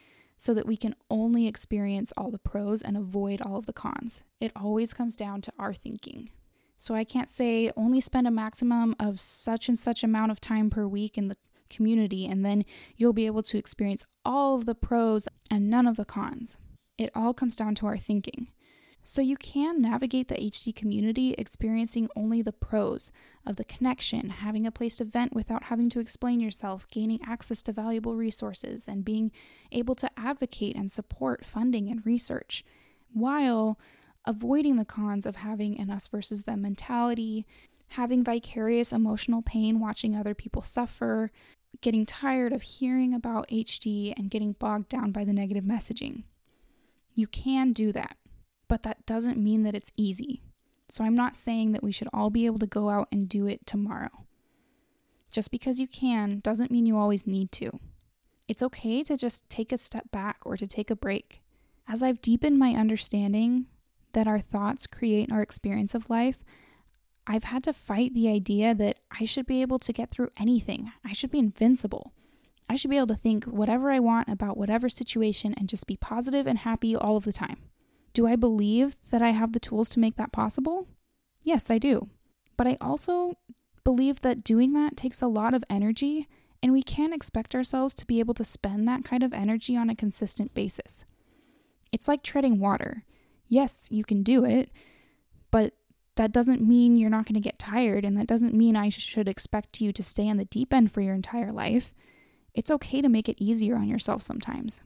so 0.43 0.53
that 0.53 0.67
we 0.67 0.75
can 0.75 0.93
only 1.10 1.47
experience 1.47 2.12
all 2.17 2.29
the 2.29 2.38
pros 2.38 2.82
and 2.82 2.97
avoid 2.97 3.41
all 3.41 3.56
of 3.56 3.65
the 3.65 3.71
cons. 3.71 4.25
It 4.41 4.51
always 4.58 4.93
comes 4.93 5.15
down 5.15 5.39
to 5.43 5.53
our 5.58 5.73
thinking. 5.73 6.32
So 6.77 6.93
I 6.93 7.06
can't 7.06 7.29
say 7.29 7.71
only 7.77 8.01
spend 8.01 8.27
a 8.27 8.32
maximum 8.32 8.93
of 8.99 9.21
such 9.21 9.69
and 9.69 9.79
such 9.79 10.03
amount 10.03 10.34
of 10.34 10.41
time 10.41 10.69
per 10.69 10.86
week 10.86 11.17
in 11.17 11.29
the 11.29 11.38
community 11.69 12.25
and 12.25 12.45
then 12.45 12.65
you'll 12.97 13.13
be 13.13 13.25
able 13.25 13.41
to 13.43 13.58
experience 13.58 14.06
all 14.25 14.56
of 14.56 14.65
the 14.65 14.75
pros 14.75 15.29
and 15.49 15.69
none 15.69 15.88
of 15.88 15.95
the 15.95 16.03
cons. 16.03 16.58
It 16.97 17.10
all 17.15 17.34
comes 17.34 17.56
down 17.56 17.73
to 17.75 17.86
our 17.86 17.97
thinking. 17.97 18.49
So 19.05 19.21
you 19.21 19.35
can 19.35 19.81
navigate 19.81 20.29
the 20.29 20.35
HD 20.35 20.73
community 20.73 21.33
experiencing 21.37 22.09
only 22.15 22.41
the 22.41 22.53
pros 22.53 23.11
of 23.45 23.57
the 23.57 23.65
connection, 23.65 24.29
having 24.29 24.65
a 24.65 24.71
place 24.71 24.97
to 24.97 25.03
vent 25.03 25.33
without 25.33 25.63
having 25.63 25.89
to 25.89 25.99
explain 25.99 26.39
yourself, 26.39 26.87
gaining 26.89 27.19
access 27.27 27.61
to 27.63 27.73
valuable 27.73 28.15
resources, 28.15 28.87
and 28.87 29.03
being 29.03 29.31
able 29.73 29.95
to 29.95 30.09
advocate 30.15 30.77
and 30.77 30.89
support 30.89 31.45
funding 31.45 31.89
and 31.89 32.05
research, 32.05 32.63
while 33.11 33.77
avoiding 34.25 34.77
the 34.77 34.85
cons 34.85 35.25
of 35.25 35.37
having 35.37 35.77
an 35.77 35.89
us 35.89 36.07
versus 36.07 36.43
them 36.43 36.61
mentality, 36.61 37.45
having 37.87 38.23
vicarious 38.23 38.93
emotional 38.93 39.41
pain 39.41 39.81
watching 39.81 40.15
other 40.15 40.33
people 40.33 40.61
suffer, 40.61 41.29
getting 41.81 42.05
tired 42.05 42.53
of 42.53 42.61
hearing 42.61 43.13
about 43.13 43.49
HD, 43.49 44.13
and 44.15 44.31
getting 44.31 44.53
bogged 44.53 44.87
down 44.87 45.11
by 45.11 45.25
the 45.25 45.33
negative 45.33 45.65
messaging. 45.65 46.23
You 47.15 47.27
can 47.27 47.73
do 47.73 47.91
that 47.91 48.15
but 48.67 48.84
that 48.84 49.06
doesn't 49.06 49.38
mean 49.38 49.63
that 49.63 49.76
it's 49.76 49.91
easy. 49.97 50.41
So 50.89 51.04
I'm 51.04 51.15
not 51.15 51.36
saying 51.36 51.71
that 51.71 51.84
we 51.84 51.91
should 51.91 52.10
all 52.13 52.30
be 52.30 52.45
able 52.45 52.60
to 52.60 52.67
go 52.67 52.89
out 52.89 53.08
and 53.12 53.28
do 53.28 53.47
it 53.47 53.65
tomorrow. 53.65 54.26
Just 55.32 55.49
because 55.49 55.80
you 55.80 55.88
can 55.88 56.39
doesn't 56.39 56.71
mean 56.71 56.86
you 56.86 56.97
always 56.97 57.26
need 57.26 57.52
to. 57.54 57.80
It's 58.47 58.63
okay 58.63 59.04
to 59.04 59.17
just 59.17 59.49
take 59.49 59.71
a 59.71 59.78
step 59.78 60.12
back 60.12 60.38
or 60.45 60.58
to 60.58 60.67
take 60.67 60.91
a 60.91 60.95
break. 60.95 61.41
As 61.88 62.04
I've 62.04 62.21
deepened 62.21 62.60
my 62.60 62.73
understanding 62.73 63.65
that 64.12 64.28
our 64.28 64.39
thoughts 64.39 64.86
create 64.86 65.32
our 65.32 65.41
experience 65.41 65.95
of 65.95 66.10
life, 66.10 66.39
I've 67.26 67.45
had 67.45 67.63
to 67.63 67.73
fight 67.73 68.13
the 68.13 68.30
idea 68.30 68.76
that 68.76 68.97
I 69.19 69.26
should 69.26 69.45
be 69.45 69.62
able 69.62 69.80
to 69.80 69.93
get 69.93 70.12
through 70.12 70.32
anything. 70.38 70.91
I 71.06 71.13
should 71.13 71.32
be 71.32 71.39
invincible. 71.39 72.13
I 72.69 72.76
should 72.76 72.89
be 72.89 72.97
able 72.97 73.08
to 73.08 73.15
think 73.15 73.45
whatever 73.45 73.91
I 73.91 73.99
want 73.99 74.30
about 74.30 74.58
whatever 74.58 74.89
situation 74.89 75.54
and 75.54 75.69
just 75.69 75.88
be 75.88 75.97
positive 75.97 76.47
and 76.47 76.60
happy 76.60 76.95
all 76.95 77.17
of 77.17 77.23
the 77.23 77.34
time. 77.34 77.58
Do 78.13 78.28
I 78.28 78.36
believe 78.36 78.95
that 79.10 79.21
I 79.21 79.32
have 79.32 79.54
the 79.54 79.60
tools 79.60 79.89
to 79.89 79.99
make 79.99 80.17
that 80.17 80.32
possible? 80.32 80.88
Yes, 81.41 81.69
I 81.71 81.80
do. 81.80 82.10
But 82.56 82.67
I 82.67 82.78
also 82.80 83.38
believe 83.84 84.21
that 84.21 84.43
doing 84.43 84.73
that 84.73 84.95
takes 84.95 85.21
a 85.21 85.28
lot 85.28 85.54
of 85.54 85.63
energy, 85.69 86.28
and 86.62 86.71
we 86.71 86.84
can't 86.84 87.13
expect 87.13 87.56
ourselves 87.56 87.93
to 87.95 88.06
be 88.06 88.19
able 88.19 88.36
to 88.36 88.43
spend 88.43 88.88
that 88.88 89.04
kind 89.04 89.23
of 89.23 89.34
energy 89.34 89.76
on 89.76 89.89
a 89.89 89.95
consistent 89.95 90.54
basis. 90.54 91.06
It's 91.91 92.08
like 92.08 92.23
treading 92.23 92.60
water. 92.60 93.04
Yes, 93.49 93.88
you 93.91 94.04
can 94.04 94.23
do 94.23 94.45
it, 94.45 94.69
but 95.52 95.73
that 96.15 96.32
doesn't 96.32 96.62
mean 96.62 96.95
you're 96.95 97.10
not 97.10 97.26
going 97.26 97.34
to 97.34 97.39
get 97.39 97.60
tired, 97.60 98.06
and 98.06 98.15
that 98.17 98.28
doesn't 98.28 98.54
mean 98.54 98.76
I 98.76 98.89
should 98.89 99.28
expect 99.28 99.82
you 99.82 99.91
to 99.91 100.04
stay 100.04 100.30
on 100.30 100.38
the 100.38 100.45
deep 100.45 100.73
end 100.73 100.91
for 100.91 101.02
your 101.02 101.15
entire 101.15 101.52
life. 101.52 101.93
It's 102.54 102.71
okay 102.71 103.02
to 103.02 103.10
make 103.10 103.28
it 103.28 103.41
easier 103.41 103.76
on 103.76 103.88
yourself 103.88 104.21
sometimes. 104.21 104.82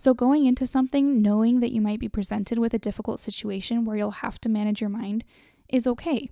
So, 0.00 0.14
going 0.14 0.46
into 0.46 0.66
something 0.66 1.20
knowing 1.20 1.60
that 1.60 1.72
you 1.72 1.82
might 1.82 2.00
be 2.00 2.08
presented 2.08 2.56
with 2.58 2.72
a 2.72 2.78
difficult 2.78 3.20
situation 3.20 3.84
where 3.84 3.98
you'll 3.98 4.22
have 4.22 4.40
to 4.40 4.48
manage 4.48 4.80
your 4.80 4.88
mind 4.88 5.24
is 5.68 5.86
okay. 5.86 6.30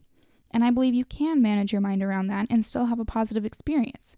And 0.50 0.64
I 0.64 0.70
believe 0.70 0.94
you 0.94 1.04
can 1.04 1.42
manage 1.42 1.70
your 1.70 1.82
mind 1.82 2.02
around 2.02 2.28
that 2.28 2.46
and 2.48 2.64
still 2.64 2.86
have 2.86 2.98
a 2.98 3.04
positive 3.04 3.44
experience. 3.44 4.16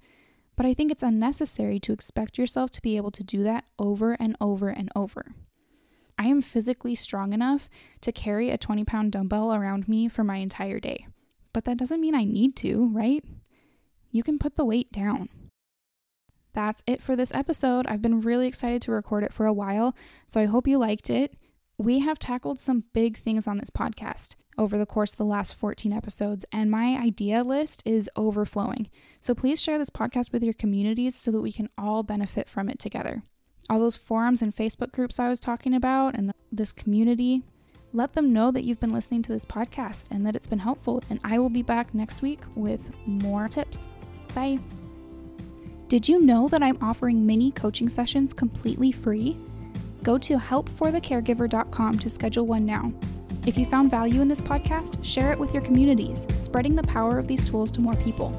But 0.54 0.66
I 0.66 0.72
think 0.72 0.92
it's 0.92 1.02
unnecessary 1.02 1.80
to 1.80 1.92
expect 1.92 2.38
yourself 2.38 2.70
to 2.70 2.80
be 2.80 2.96
able 2.96 3.10
to 3.10 3.24
do 3.24 3.42
that 3.42 3.64
over 3.76 4.12
and 4.20 4.36
over 4.40 4.68
and 4.68 4.88
over. 4.94 5.34
I 6.16 6.26
am 6.26 6.42
physically 6.42 6.94
strong 6.94 7.32
enough 7.32 7.68
to 8.02 8.12
carry 8.12 8.50
a 8.50 8.56
20 8.56 8.84
pound 8.84 9.10
dumbbell 9.10 9.52
around 9.52 9.88
me 9.88 10.06
for 10.06 10.22
my 10.22 10.36
entire 10.36 10.78
day. 10.78 11.08
But 11.52 11.64
that 11.64 11.76
doesn't 11.76 12.00
mean 12.00 12.14
I 12.14 12.22
need 12.22 12.54
to, 12.58 12.88
right? 12.92 13.24
You 14.12 14.22
can 14.22 14.38
put 14.38 14.54
the 14.54 14.64
weight 14.64 14.92
down 14.92 15.28
that's 16.52 16.82
it 16.86 17.02
for 17.02 17.16
this 17.16 17.32
episode. 17.34 17.86
I've 17.86 18.02
been 18.02 18.20
really 18.20 18.46
excited 18.46 18.82
to 18.82 18.92
record 18.92 19.24
it 19.24 19.32
for 19.32 19.46
a 19.46 19.52
while, 19.52 19.94
so 20.26 20.40
I 20.40 20.46
hope 20.46 20.66
you 20.66 20.78
liked 20.78 21.10
it. 21.10 21.34
We 21.78 22.00
have 22.00 22.18
tackled 22.18 22.60
some 22.60 22.84
big 22.92 23.16
things 23.16 23.46
on 23.46 23.58
this 23.58 23.70
podcast 23.70 24.36
over 24.58 24.76
the 24.76 24.86
course 24.86 25.12
of 25.12 25.18
the 25.18 25.24
last 25.24 25.54
14 25.54 25.92
episodes, 25.92 26.44
and 26.52 26.70
my 26.70 26.98
idea 26.98 27.42
list 27.42 27.82
is 27.86 28.10
overflowing. 28.16 28.88
So 29.20 29.34
please 29.34 29.62
share 29.62 29.78
this 29.78 29.90
podcast 29.90 30.32
with 30.32 30.44
your 30.44 30.52
communities 30.52 31.14
so 31.14 31.30
that 31.30 31.40
we 31.40 31.52
can 31.52 31.70
all 31.78 32.02
benefit 32.02 32.48
from 32.48 32.68
it 32.68 32.78
together. 32.78 33.22
All 33.70 33.80
those 33.80 33.96
forums 33.96 34.42
and 34.42 34.54
Facebook 34.54 34.92
groups 34.92 35.18
I 35.18 35.28
was 35.28 35.40
talking 35.40 35.74
about 35.74 36.14
and 36.14 36.32
this 36.52 36.72
community, 36.72 37.42
let 37.92 38.12
them 38.12 38.32
know 38.32 38.50
that 38.50 38.64
you've 38.64 38.80
been 38.80 38.90
listening 38.90 39.22
to 39.22 39.32
this 39.32 39.46
podcast 39.46 40.08
and 40.10 40.26
that 40.26 40.36
it's 40.36 40.46
been 40.46 40.58
helpful. 40.58 41.02
And 41.08 41.20
I 41.24 41.38
will 41.38 41.50
be 41.50 41.62
back 41.62 41.94
next 41.94 42.22
week 42.22 42.40
with 42.54 42.92
more 43.06 43.48
tips. 43.48 43.88
Bye. 44.34 44.58
Did 45.90 46.08
you 46.08 46.20
know 46.20 46.46
that 46.50 46.62
I'm 46.62 46.78
offering 46.80 47.26
mini 47.26 47.50
coaching 47.50 47.88
sessions 47.88 48.32
completely 48.32 48.92
free? 48.92 49.36
Go 50.04 50.18
to 50.18 50.36
helpforthecaregiver.com 50.36 51.98
to 51.98 52.08
schedule 52.08 52.46
one 52.46 52.64
now. 52.64 52.92
If 53.44 53.58
you 53.58 53.66
found 53.66 53.90
value 53.90 54.20
in 54.20 54.28
this 54.28 54.40
podcast, 54.40 55.04
share 55.04 55.32
it 55.32 55.38
with 55.40 55.52
your 55.52 55.64
communities, 55.64 56.28
spreading 56.38 56.76
the 56.76 56.84
power 56.84 57.18
of 57.18 57.26
these 57.26 57.44
tools 57.44 57.72
to 57.72 57.80
more 57.80 57.96
people. 57.96 58.30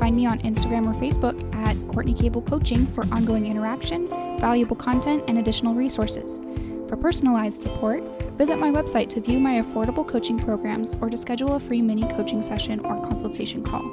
Find 0.00 0.16
me 0.16 0.26
on 0.26 0.40
Instagram 0.40 0.84
or 0.84 1.00
Facebook 1.00 1.38
at 1.54 1.76
Courtney 1.86 2.12
Cable 2.12 2.42
Coaching 2.42 2.84
for 2.86 3.04
ongoing 3.14 3.46
interaction, 3.46 4.08
valuable 4.40 4.74
content, 4.74 5.22
and 5.28 5.38
additional 5.38 5.74
resources. 5.74 6.40
For 6.88 6.96
personalized 6.96 7.62
support, 7.62 8.02
visit 8.32 8.56
my 8.56 8.72
website 8.72 9.08
to 9.10 9.20
view 9.20 9.38
my 9.38 9.62
affordable 9.62 10.08
coaching 10.08 10.40
programs 10.40 10.96
or 11.00 11.08
to 11.08 11.16
schedule 11.16 11.54
a 11.54 11.60
free 11.60 11.82
mini 11.82 12.08
coaching 12.08 12.42
session 12.42 12.80
or 12.80 13.00
consultation 13.00 13.62
call. 13.62 13.88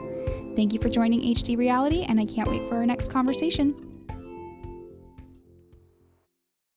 Thank 0.57 0.73
you 0.73 0.79
for 0.79 0.89
joining 0.89 1.21
HD 1.21 1.55
Reality, 1.55 2.01
and 2.01 2.19
I 2.19 2.25
can't 2.25 2.49
wait 2.49 2.67
for 2.67 2.77
our 2.77 2.85
next 2.87 3.11
conversation. 3.11 3.75